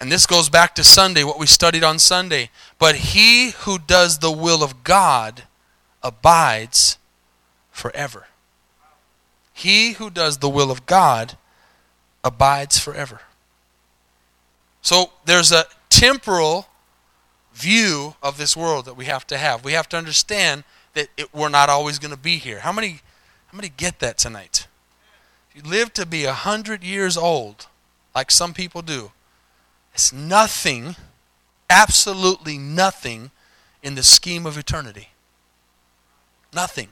[0.00, 2.50] and this goes back to Sunday, what we studied on Sunday.
[2.78, 5.44] But he who does the will of God
[6.02, 6.98] abides
[7.70, 8.26] forever.
[9.54, 11.38] He who does the will of God
[12.22, 13.20] abides forever.
[14.82, 16.68] So there's a temporal
[17.54, 19.64] view of this world that we have to have.
[19.64, 20.64] We have to understand
[20.94, 22.60] that it, we're not always going to be here.
[22.60, 23.00] How many,
[23.46, 24.66] how many get that tonight?
[25.50, 27.66] If you live to be a hundred years old,
[28.14, 29.12] like some people do,
[29.92, 30.96] it's nothing,
[31.70, 33.30] absolutely nothing
[33.82, 35.10] in the scheme of eternity.
[36.52, 36.88] Nothing.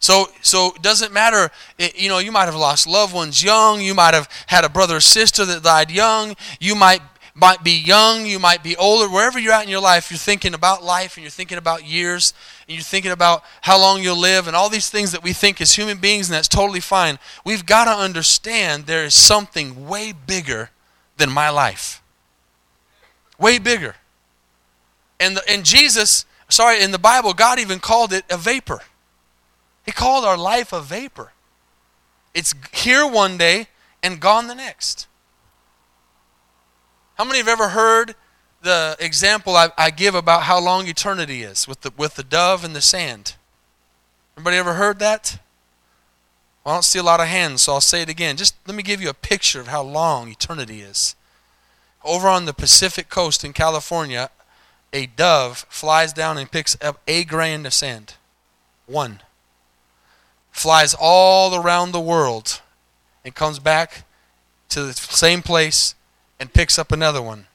[0.00, 1.50] So, so it doesn't matter.
[1.76, 3.80] It, you know, you might have lost loved ones young.
[3.80, 6.36] You might have had a brother or sister that died young.
[6.60, 7.02] You might
[7.38, 8.26] might be young.
[8.26, 9.08] You might be older.
[9.08, 12.34] Wherever you're at in your life, you're thinking about life and you're thinking about years
[12.66, 15.60] and you're thinking about how long you'll live and all these things that we think
[15.60, 17.18] as human beings, and that's totally fine.
[17.44, 20.70] We've got to understand there is something way bigger
[21.16, 22.02] than my life.
[23.38, 23.96] Way bigger.
[25.20, 28.80] And, the, and Jesus, sorry, in the Bible, God even called it a vapor.
[29.84, 31.32] He called our life a vapor.
[32.34, 33.68] It's here one day
[34.02, 35.07] and gone the next.
[37.18, 38.14] How many have ever heard
[38.62, 42.62] the example I, I, give about how long eternity is with the, with the dove
[42.62, 43.34] and the sand?
[44.36, 45.40] Anybody ever heard that?
[46.64, 48.36] Well, I don't see a lot of hands, so I'll say it again.
[48.36, 51.16] Just let me give you a picture of how long eternity is.
[52.04, 54.30] Over on the Pacific coast in California,
[54.92, 58.14] a dove flies down and picks up a grain of sand.
[58.86, 59.22] One.
[60.52, 62.60] Flies all around the world
[63.24, 64.04] and comes back
[64.68, 65.96] to the same place
[66.38, 67.46] and picks up another one.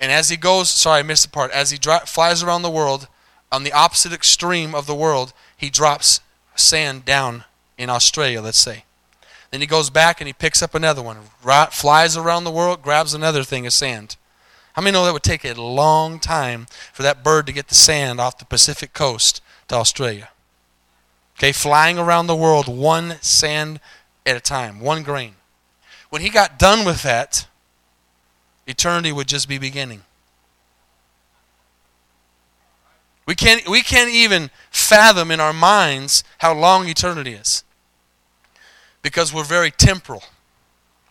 [0.00, 1.50] And as he goes, sorry, I missed the part.
[1.52, 3.08] As he dri- flies around the world,
[3.50, 6.20] on the opposite extreme of the world, he drops
[6.54, 7.44] sand down
[7.78, 8.84] in Australia, let's say.
[9.50, 12.82] Then he goes back and he picks up another one, right, flies around the world,
[12.82, 14.16] grabs another thing of sand.
[14.72, 17.74] How many know that would take a long time for that bird to get the
[17.74, 20.30] sand off the Pacific coast to Australia?
[21.38, 23.80] Okay, flying around the world one sand
[24.24, 25.34] at a time, one grain.
[26.08, 27.46] When he got done with that,
[28.66, 30.02] eternity would just be beginning.
[33.26, 37.64] We can't, we can't even fathom in our minds how long eternity is
[39.00, 40.24] because we're very temporal.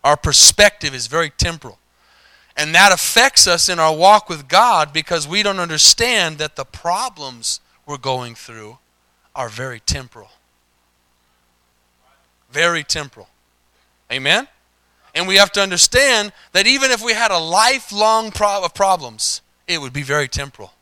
[0.04, 1.78] Our perspective is very temporal.
[2.56, 6.64] And that affects us in our walk with God because we don't understand that the
[6.64, 8.78] problems we're going through
[9.34, 10.30] are very temporal.
[12.50, 13.28] Very temporal.
[14.10, 14.48] Amen?
[15.14, 19.42] And we have to understand that even if we had a lifelong pro- of problems,
[19.66, 20.72] it would be very temporal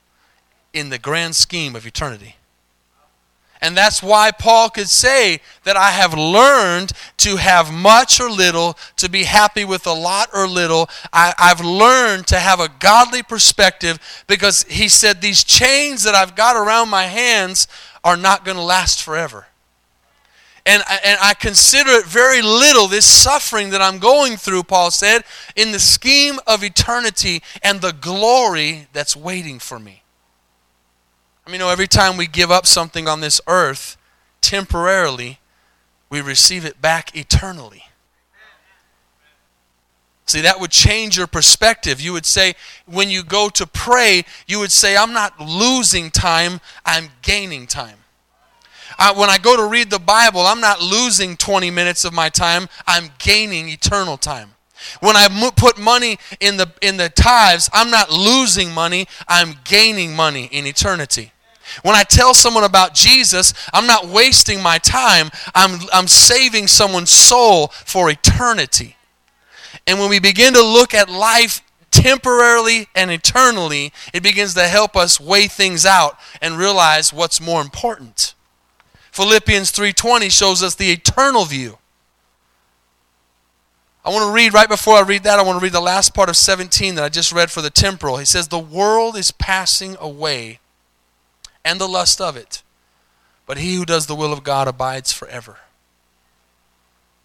[0.72, 2.36] in the grand scheme of eternity.
[3.62, 8.78] And that's why Paul could say that I have learned to have much or little,
[8.96, 10.88] to be happy with a lot or little.
[11.12, 16.34] I, have learned to have a godly perspective because he said these chains that I've
[16.34, 17.68] got around my hands
[18.02, 19.46] are not going to last forever.
[20.70, 25.24] And, and I consider it very little, this suffering that I'm going through, Paul said,
[25.56, 30.04] in the scheme of eternity and the glory that's waiting for me.
[31.44, 33.96] I mean, you know, every time we give up something on this earth,
[34.40, 35.40] temporarily,
[36.08, 37.82] we receive it back eternally.
[40.26, 42.00] See, that would change your perspective.
[42.00, 42.54] You would say,
[42.86, 47.99] when you go to pray, you would say, I'm not losing time, I'm gaining time.
[48.98, 52.28] I, when I go to read the Bible, I'm not losing 20 minutes of my
[52.28, 54.54] time, I'm gaining eternal time.
[55.00, 59.56] When I mo- put money in the, in the tithes, I'm not losing money, I'm
[59.64, 61.32] gaining money in eternity.
[61.82, 67.10] When I tell someone about Jesus, I'm not wasting my time, I'm, I'm saving someone's
[67.10, 68.96] soul for eternity.
[69.86, 74.96] And when we begin to look at life temporarily and eternally, it begins to help
[74.96, 78.34] us weigh things out and realize what's more important.
[79.12, 81.78] Philippians 3:20 shows us the eternal view.
[84.04, 86.14] I want to read right before I read that, I want to read the last
[86.14, 88.16] part of 17 that I just read for the temporal.
[88.16, 90.58] He says, The world is passing away
[91.64, 92.62] and the lust of it,
[93.44, 95.58] but he who does the will of God abides forever.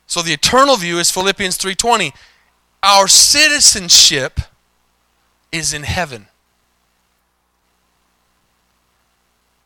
[0.06, 2.14] So the eternal view is Philippians 3:20.
[2.84, 4.42] Our citizenship
[5.52, 6.28] is in heaven.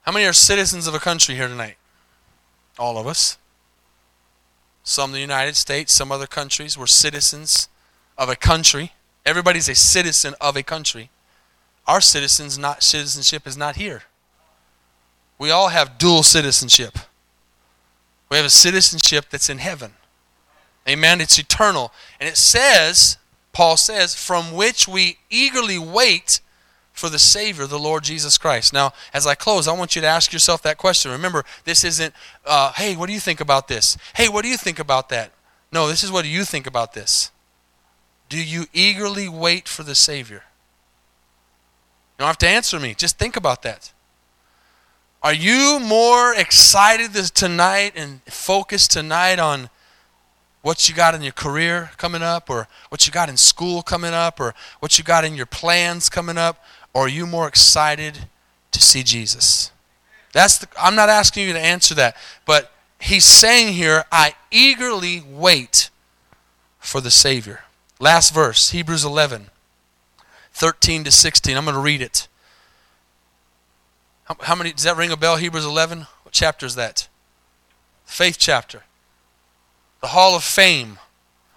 [0.04, 1.79] How many are citizens of a country here tonight?
[2.80, 3.38] All of us.
[4.84, 6.78] Some the United States, some other countries.
[6.78, 7.68] We're citizens
[8.18, 8.94] of a country.
[9.26, 11.10] Everybody's a citizen of a country.
[11.86, 14.04] Our citizens not citizenship is not here.
[15.38, 16.98] We all have dual citizenship.
[18.30, 19.94] We have a citizenship that's in heaven.
[20.88, 21.22] Amen.
[21.22, 21.92] It's eternal.
[22.20, 23.18] And it says,
[23.54, 26.42] Paul says, from which we eagerly wait
[27.00, 28.74] for the Savior, the Lord Jesus Christ.
[28.74, 31.12] Now, as I close, I want you to ask yourself that question.
[31.12, 32.14] Remember, this isn't,
[32.46, 33.98] uh, hey, what do you think about this?
[34.16, 35.32] Hey, what do you think about that?
[35.72, 37.32] No, this is what do you think about this?
[38.28, 40.44] Do you eagerly wait for the Savior?
[42.18, 42.94] You don't have to answer me.
[42.94, 43.94] Just think about that.
[45.24, 49.70] Are you more excited tonight and focused tonight on
[50.62, 54.14] what you got in your career coming up, or what you got in school coming
[54.14, 56.64] up, or what you got in your plans coming up?
[57.00, 58.28] Or are you more excited
[58.72, 59.72] to see Jesus?
[60.34, 65.24] That's the, I'm not asking you to answer that, but he's saying here, I eagerly
[65.26, 65.92] wait
[66.78, 67.62] for the Savior.
[68.02, 69.46] Last verse, Hebrews 11,
[70.52, 71.56] 13 to 16.
[71.56, 72.28] I'm going to read it.
[74.26, 76.00] How, how many, does that ring a bell, Hebrews 11?
[76.00, 77.08] What chapter is that?
[78.04, 78.84] Faith chapter.
[80.02, 81.00] The Hall of Fame,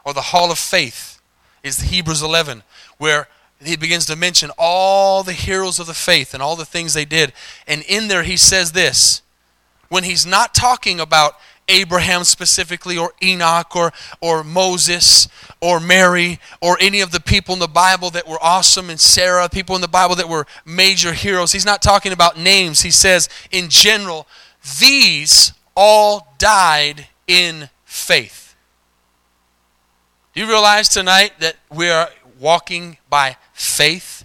[0.04, 1.20] or the Hall of Faith,
[1.64, 2.62] is Hebrews 11,
[2.96, 3.26] where
[3.64, 7.04] he begins to mention all the heroes of the faith and all the things they
[7.04, 7.32] did.
[7.66, 9.22] And in there, he says this
[9.88, 11.34] when he's not talking about
[11.68, 15.28] Abraham specifically, or Enoch, or, or Moses,
[15.60, 19.48] or Mary, or any of the people in the Bible that were awesome, and Sarah,
[19.48, 21.52] people in the Bible that were major heroes.
[21.52, 22.82] He's not talking about names.
[22.82, 24.26] He says, in general,
[24.80, 28.56] these all died in faith.
[30.34, 32.08] Do you realize tonight that we are
[32.40, 34.24] walking by faith,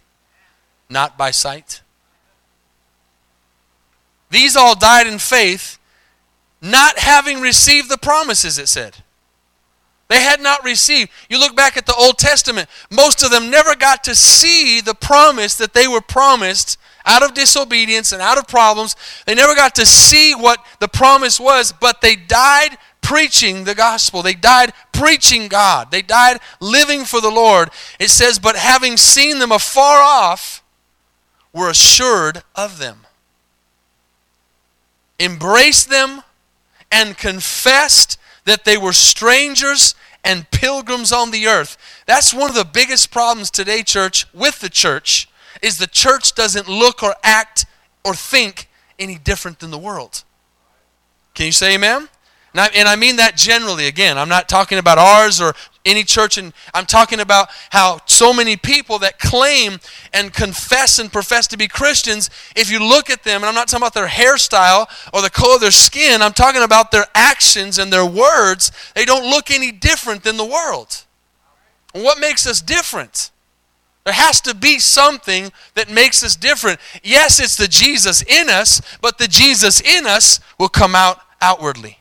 [0.89, 1.81] not by sight.
[4.29, 5.79] These all died in faith,
[6.61, 8.97] not having received the promises, it said.
[10.09, 11.11] They had not received.
[11.29, 14.93] You look back at the Old Testament, most of them never got to see the
[14.93, 18.95] promise that they were promised out of disobedience and out of problems.
[19.25, 24.21] They never got to see what the promise was, but they died preaching the gospel.
[24.21, 25.91] They died preaching God.
[25.91, 27.69] They died living for the Lord.
[27.99, 30.63] It says, But having seen them afar off,
[31.53, 33.05] were assured of them.
[35.19, 36.21] Embraced them
[36.91, 41.77] and confessed that they were strangers and pilgrims on the earth.
[42.05, 45.27] That's one of the biggest problems today, church, with the church,
[45.61, 47.65] is the church doesn't look or act
[48.05, 48.69] or think
[48.99, 50.23] any different than the world.
[51.33, 52.09] Can you say amen?
[52.53, 53.87] And I, and I mean that generally.
[53.87, 55.53] Again, I'm not talking about ours or
[55.85, 59.79] any church, and I'm talking about how so many people that claim
[60.13, 63.67] and confess and profess to be Christians, if you look at them, and I'm not
[63.67, 67.79] talking about their hairstyle or the color of their skin, I'm talking about their actions
[67.79, 71.03] and their words, they don't look any different than the world.
[71.93, 73.31] what makes us different?
[74.03, 76.79] There has to be something that makes us different.
[77.03, 81.96] Yes, it's the Jesus in us, but the Jesus in us will come out outwardly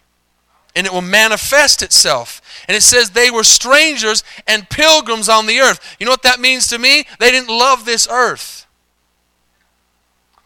[0.77, 2.41] and it will manifest itself.
[2.68, 5.97] And it says they were strangers and pilgrims on the earth.
[5.99, 7.07] You know what that means to me?
[7.18, 8.66] They didn't love this earth.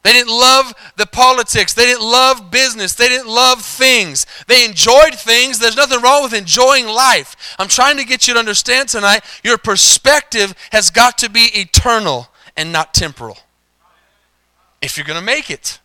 [0.02, 1.74] They didn't love the politics.
[1.74, 2.94] They didn't love business.
[2.94, 4.24] They didn't love things.
[4.46, 5.58] They enjoyed things.
[5.58, 7.36] There's nothing wrong with enjoying life.
[7.58, 12.28] I'm trying to get you to understand tonight your perspective has got to be eternal
[12.56, 13.36] and not temporal.
[14.80, 15.80] If you're going to make it.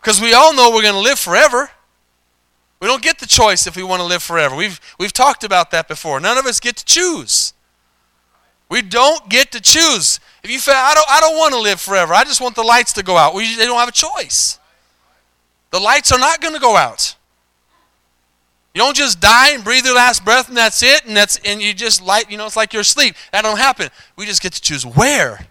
[0.00, 1.70] Because we all know we're going to live forever.
[2.84, 4.54] We don't get the choice if we want to live forever.
[4.54, 6.20] We've, we've talked about that before.
[6.20, 7.54] None of us get to choose.
[8.68, 10.20] We don't get to choose.
[10.42, 12.62] If you say, I don't, I don't want to live forever, I just want the
[12.62, 14.58] lights to go out, well, they don't have a choice.
[15.70, 17.16] The lights are not going to go out.
[18.74, 21.62] You don't just die and breathe your last breath and that's it, and that's and
[21.62, 23.14] you just light, you know, it's like you're asleep.
[23.32, 23.88] That don't happen.
[24.14, 25.46] We just get to choose where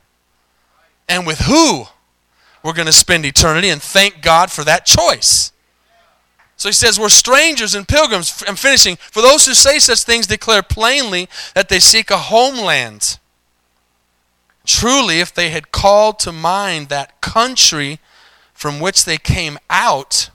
[1.09, 1.86] and with who
[2.61, 5.51] we're going to spend eternity, and thank God for that choice.
[6.56, 8.43] So he says, We're strangers and pilgrims.
[8.47, 8.97] I'm finishing.
[8.97, 13.20] For those who say such things declare plainly that they seek a homeland.
[14.66, 17.99] Truly, if they had called to mind that country
[18.54, 20.30] from which they came out,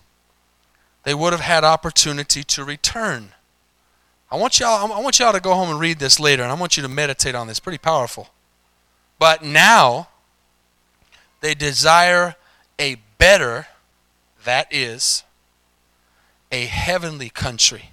[1.05, 3.33] they would have had opportunity to return.
[4.31, 6.55] I want y'all I want y'all to go home and read this later and I
[6.55, 7.61] want you to meditate on this.
[7.61, 8.29] Pretty powerful.
[9.19, 10.09] But now
[11.41, 12.37] they desire
[12.79, 13.69] a better
[14.45, 15.25] that is
[16.51, 17.91] a heavenly country.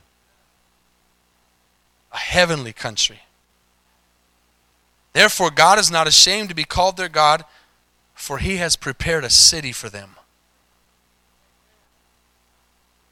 [2.12, 3.22] A heavenly country.
[5.14, 7.46] Therefore, God is not ashamed to be called their God,
[8.14, 10.12] for he has prepared a city for them.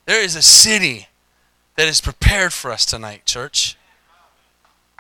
[0.06, 1.08] There is a city
[1.76, 3.78] that is prepared for us tonight, church.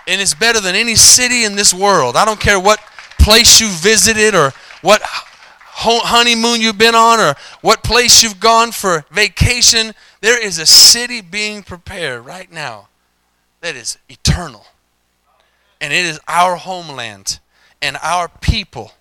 [0.07, 2.15] And it's better than any city in this world.
[2.15, 2.79] I don't care what
[3.19, 9.05] place you visited or what honeymoon you've been on or what place you've gone for
[9.11, 9.93] vacation.
[10.23, 12.87] There is a city being prepared right now
[13.59, 14.65] that is eternal
[15.81, 17.41] and it is our homeland
[17.81, 18.93] and our people,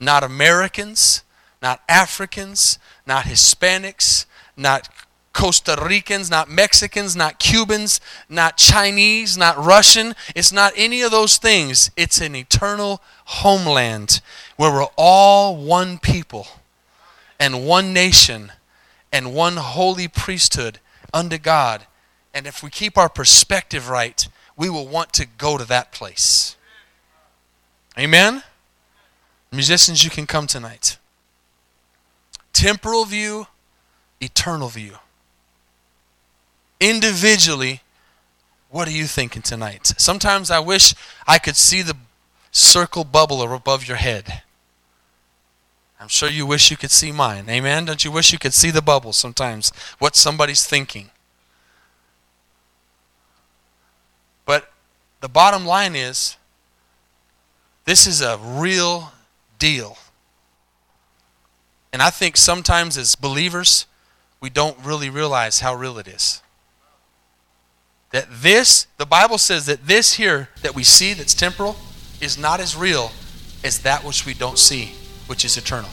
[0.00, 1.24] not Americans,
[1.60, 4.24] not Africans, not Hispanics,
[4.56, 4.88] not
[5.34, 10.14] Costa Ricans, not Mexicans, not Cubans, not Chinese, not Russian.
[10.34, 11.90] It's not any of those things.
[11.98, 14.22] It's an eternal homeland
[14.56, 16.46] where we're all one people
[17.38, 18.52] and one nation
[19.12, 20.78] and one holy priesthood
[21.12, 21.86] unto God.
[22.32, 26.56] And if we keep our perspective right, we will want to go to that place.
[27.98, 28.42] Amen?
[29.52, 30.96] Musicians, you can come tonight.
[32.52, 33.46] Temporal view,
[34.20, 34.94] eternal view.
[36.78, 37.82] Individually,
[38.70, 39.92] what are you thinking tonight?
[39.98, 40.94] Sometimes I wish
[41.26, 41.96] I could see the
[42.52, 44.42] circle bubble above your head.
[46.00, 47.44] I'm sure you wish you could see mine.
[47.50, 47.84] Amen?
[47.84, 49.70] Don't you wish you could see the bubble sometimes?
[49.98, 51.10] What somebody's thinking.
[54.46, 54.72] But
[55.20, 56.38] the bottom line is
[57.84, 59.12] this is a real
[59.58, 59.98] deal.
[61.92, 63.86] And I think sometimes as believers,
[64.40, 66.40] we don't really realize how real it is.
[68.12, 71.76] That this, the Bible says that this here that we see that's temporal
[72.20, 73.12] is not as real
[73.62, 74.94] as that which we don't see,
[75.30, 75.88] which is eternal.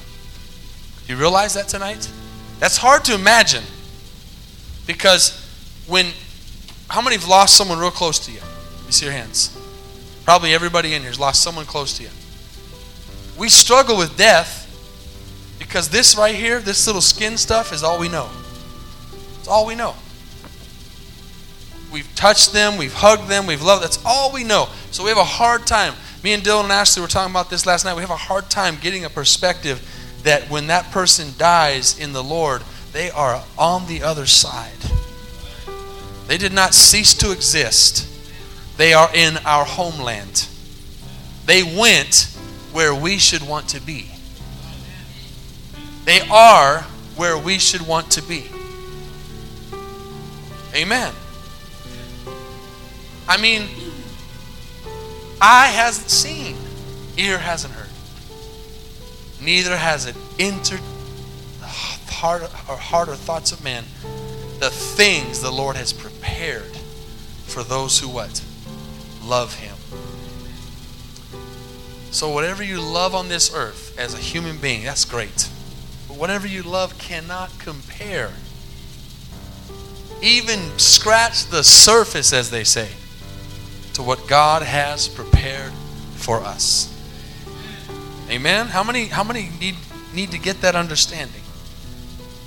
[1.05, 2.11] Do you realize that tonight?
[2.57, 3.63] That's hard to imagine
[4.87, 5.45] because
[5.85, 6.07] when,
[6.89, 8.39] how many have lost someone real close to you?
[8.87, 9.55] You see your hands.
[10.25, 12.09] Probably everybody in here has lost someone close to you.
[13.37, 14.63] We struggle with death
[15.59, 18.31] because this right here, this little skin stuff, is all we know.
[19.37, 19.93] It's all we know.
[21.93, 23.83] We've touched them, we've hugged them, we've loved.
[23.83, 24.67] That's all we know.
[24.89, 25.93] So we have a hard time.
[26.27, 27.95] Me and Dylan and Ashley were talking about this last night.
[27.95, 29.79] We have a hard time getting a perspective
[30.23, 34.75] that when that person dies in the Lord, they are on the other side.
[36.27, 38.05] They did not cease to exist
[38.75, 40.49] they are in our homeland.
[41.45, 42.37] They went
[42.73, 44.11] where we should want to be.
[46.03, 46.81] They are
[47.15, 48.49] where we should want to be.
[50.75, 51.13] Amen.
[53.29, 53.69] I mean,
[55.41, 56.55] eye hasn't seen,
[57.17, 57.89] ear hasn't heard,
[59.41, 60.81] neither has it entered
[61.59, 63.83] the heart or heart or thoughts of man
[64.59, 66.75] the things the Lord has prepared
[67.45, 68.43] for those who what?
[69.23, 69.75] love Him.
[72.11, 75.49] So, whatever you love on this earth as a human being, that's great.
[76.07, 78.31] But whatever you love cannot compare.
[80.21, 82.89] Even scratch the surface, as they say,
[83.97, 85.73] to what God has prepared
[86.17, 86.93] for us.
[88.29, 88.67] Amen.
[88.67, 89.73] How many how many need
[90.13, 91.41] need to get that understanding?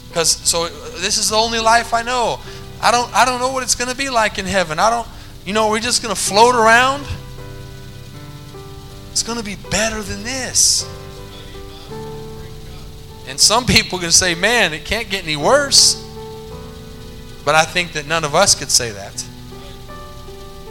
[0.07, 2.39] Because so this is the only life I know.
[2.81, 4.79] I don't I don't know what it's going to be like in heaven.
[4.79, 5.09] I don't
[5.45, 7.05] you know, we're just going to float around.
[9.11, 10.89] It's going to be better than this.
[13.27, 15.97] And some people can say, man, it can't get any worse.
[17.45, 19.25] But I think that none of us could say that.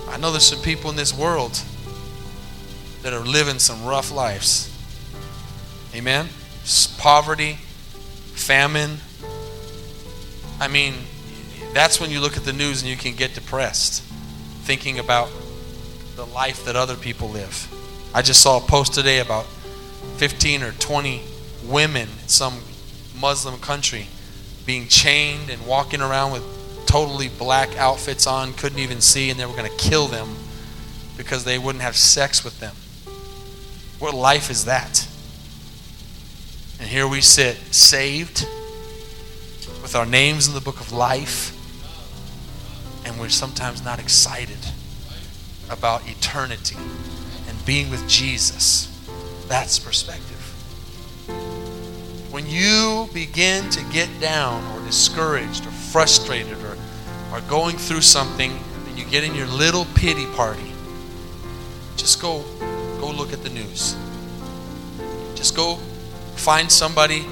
[0.10, 1.62] I know there's some people in this world
[3.04, 4.76] that are living some rough lives.
[5.96, 6.28] Amen?
[6.98, 7.54] Poverty,
[8.34, 8.98] famine.
[10.60, 10.96] I mean,
[11.74, 14.04] that's when you look at the news and you can get depressed
[14.64, 15.30] thinking about
[16.16, 17.68] the life that other people live.
[18.14, 19.46] I just saw a post today about
[20.18, 21.22] 15 or 20
[21.66, 22.62] women in some
[23.20, 24.08] Muslim country
[24.66, 26.44] being chained and walking around with
[26.90, 30.36] totally black outfits on, couldn't even see, and they were going to kill them
[31.18, 32.76] because they wouldn't have sex with them.
[34.00, 35.08] What life is that?
[36.80, 38.48] And here we sit, saved,
[39.82, 41.56] with our names in the book of life
[43.06, 44.58] and we're sometimes not excited
[45.70, 46.78] about eternity
[47.48, 48.88] and being with Jesus.
[49.48, 50.38] That's perspective.
[52.32, 56.69] When you begin to get down or discouraged or frustrated or
[57.32, 58.52] are going through something
[58.88, 60.74] and you get in your little pity party,
[61.96, 62.44] just go
[63.00, 63.96] go look at the news.
[65.36, 65.76] Just go
[66.36, 67.26] find somebody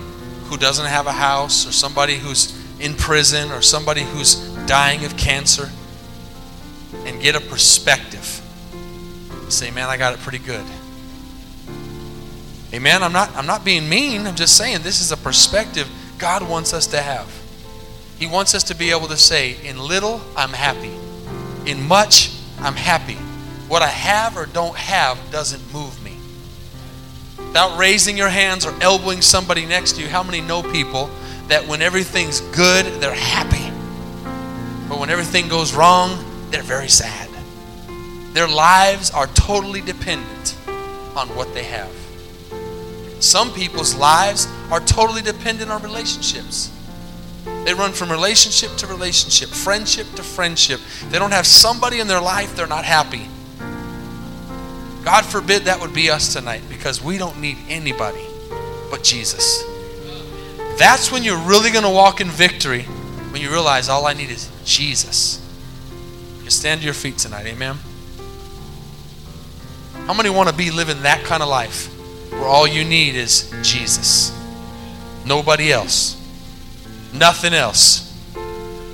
[0.45, 4.35] who doesn't have a house or somebody who's in prison or somebody who's
[4.65, 5.69] dying of cancer
[7.05, 8.41] and get a perspective.
[9.49, 10.65] Say, man, I got it pretty good.
[12.73, 13.01] Amen.
[13.01, 14.27] I'm not I'm not being mean.
[14.27, 17.27] I'm just saying this is a perspective God wants us to have.
[18.19, 20.93] He wants us to be able to say, in little, I'm happy.
[21.69, 23.17] In much, I'm happy.
[23.67, 26.17] What I have or don't have doesn't move me.
[27.37, 31.09] Without raising your hands or elbowing somebody next to you, how many know people
[31.47, 33.71] that when everything's good, they're happy?
[34.89, 37.29] But when everything goes wrong, they're very sad.
[38.33, 40.55] Their lives are totally dependent
[41.15, 41.91] on what they have.
[43.19, 46.71] Some people's lives are totally dependent on relationships.
[47.65, 50.79] They run from relationship to relationship, friendship to friendship.
[51.09, 53.27] They don't have somebody in their life, they're not happy.
[55.03, 58.25] God forbid that would be us tonight because we don't need anybody
[58.89, 59.63] but Jesus.
[60.77, 62.83] That's when you're really going to walk in victory
[63.31, 65.43] when you realize all I need is Jesus.
[66.43, 67.77] You stand to your feet tonight, amen.
[70.05, 71.87] How many want to be living that kind of life
[72.31, 74.31] where all you need is Jesus?
[75.25, 76.15] Nobody else.
[77.17, 78.03] Nothing else.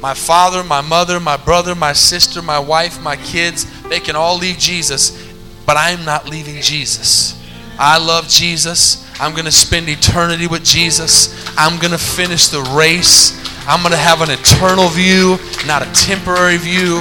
[0.01, 4.38] My father, my mother, my brother, my sister, my wife, my kids, they can all
[4.38, 5.34] leave Jesus,
[5.65, 7.41] but I'm not leaving Jesus.
[7.80, 9.09] I love Jesus.
[9.19, 11.47] I'm going to spend eternity with Jesus.
[11.57, 13.32] I'm going to finish the race.
[13.65, 16.99] I'm going to have an eternal view, not a temporary view.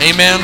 [0.00, 0.40] Amen.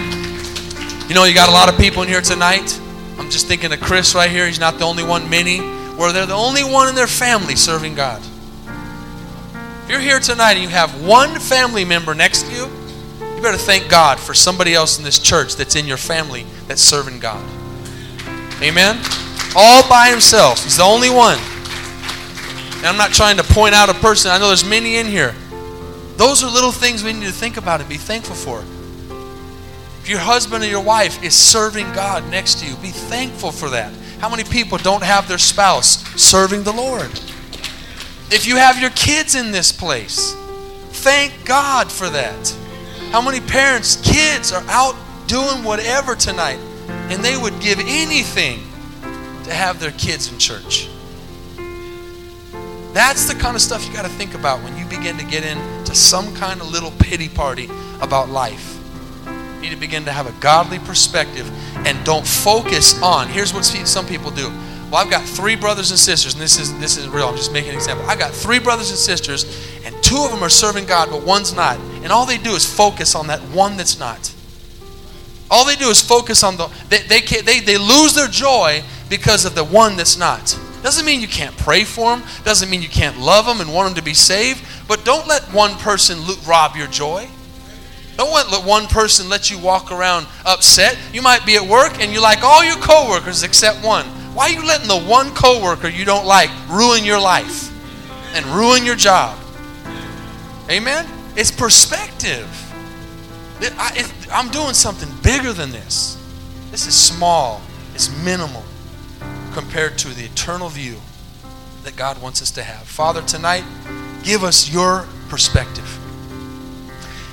[1.08, 2.78] You know, you got a lot of people in here tonight.
[3.18, 4.46] I'm just thinking of Chris right here.
[4.46, 5.58] He's not the only one, many,
[5.96, 8.22] where they're the only one in their family serving God.
[9.84, 12.62] If you're here tonight and you have one family member next to you,
[13.36, 16.80] you better thank God for somebody else in this church that's in your family that's
[16.80, 17.44] serving God.
[18.62, 18.98] Amen?
[19.54, 20.64] All by himself.
[20.64, 21.36] He's the only one.
[22.78, 24.30] And I'm not trying to point out a person.
[24.30, 25.34] I know there's many in here.
[26.16, 28.60] Those are little things we need to think about and be thankful for.
[30.00, 33.68] If your husband or your wife is serving God next to you, be thankful for
[33.68, 33.92] that.
[34.18, 37.10] How many people don't have their spouse serving the Lord?
[38.30, 40.34] If you have your kids in this place,
[40.90, 42.56] thank God for that.
[43.10, 44.96] How many parents, kids are out
[45.26, 46.58] doing whatever tonight,
[46.88, 48.60] and they would give anything
[49.44, 50.88] to have their kids in church?
[52.92, 55.44] That's the kind of stuff you got to think about when you begin to get
[55.44, 57.68] into some kind of little pity party
[58.00, 58.78] about life
[59.26, 61.50] You need to begin to have a godly perspective
[61.86, 63.28] and don't focus on.
[63.28, 64.50] Here's what some people do.
[64.94, 67.26] Well, I've got three brothers and sisters, and this is this is real.
[67.26, 68.08] I'm just making an example.
[68.08, 69.44] I've got three brothers and sisters,
[69.84, 71.80] and two of them are serving God, but one's not.
[72.04, 74.32] And all they do is focus on that one that's not.
[75.50, 79.44] All they do is focus on the they they they, they lose their joy because
[79.44, 80.56] of the one that's not.
[80.84, 82.24] Doesn't mean you can't pray for them.
[82.44, 84.64] Doesn't mean you can't love them and want them to be saved.
[84.86, 87.28] But don't let one person rob your joy.
[88.16, 90.96] Don't let one person let you walk around upset.
[91.12, 94.06] You might be at work and you like all your coworkers except one.
[94.34, 97.70] Why are you letting the one coworker you don't like ruin your life
[98.34, 99.38] and ruin your job?
[100.68, 101.06] Amen?
[101.36, 102.48] It's perspective.
[103.60, 106.20] I, am doing something bigger than this.
[106.72, 107.62] This is small,
[107.94, 108.64] it's minimal
[109.52, 110.96] compared to the eternal view
[111.84, 112.82] that God wants us to have.
[112.88, 113.62] Father, tonight,
[114.24, 115.88] give us your perspective.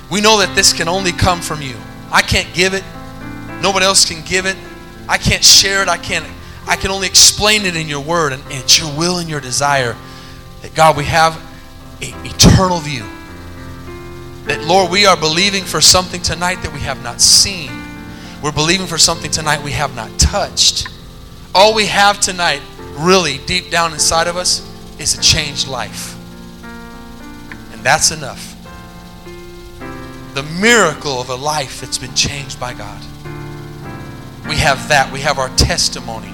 [0.08, 1.74] We know that this can only come from you.
[2.12, 2.84] I can't give it.
[3.60, 4.56] Nobody else can give it.
[5.08, 5.88] I can't share it.
[5.88, 6.26] I can't
[6.66, 9.40] I can only explain it in your word and, and it's your will and your
[9.40, 9.96] desire
[10.62, 11.36] that God we have
[12.00, 13.04] an eternal view.
[14.46, 17.70] That Lord, we are believing for something tonight that we have not seen.
[18.42, 20.88] We're believing for something tonight we have not touched.
[21.54, 22.62] All we have tonight,
[22.94, 26.16] really deep down inside of us, is a changed life.
[27.72, 28.52] And that's enough
[30.34, 33.02] the miracle of a life that's been changed by God.
[34.48, 35.10] We have that.
[35.12, 36.32] We have our testimony.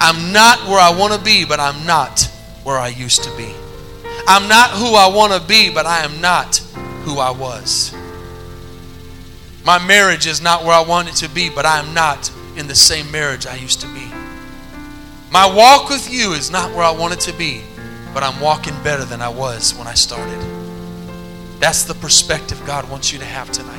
[0.00, 2.22] I'm not where I want to be, but I'm not
[2.64, 3.54] where I used to be.
[4.26, 6.58] I'm not who I want to be, but I am not
[7.02, 7.94] who I was.
[9.64, 12.68] My marriage is not where I want it to be, but I am not in
[12.68, 14.10] the same marriage I used to be.
[15.30, 17.62] My walk with you is not where I want it to be,
[18.14, 20.40] but I'm walking better than I was when I started.
[21.58, 23.77] That's the perspective God wants you to have tonight.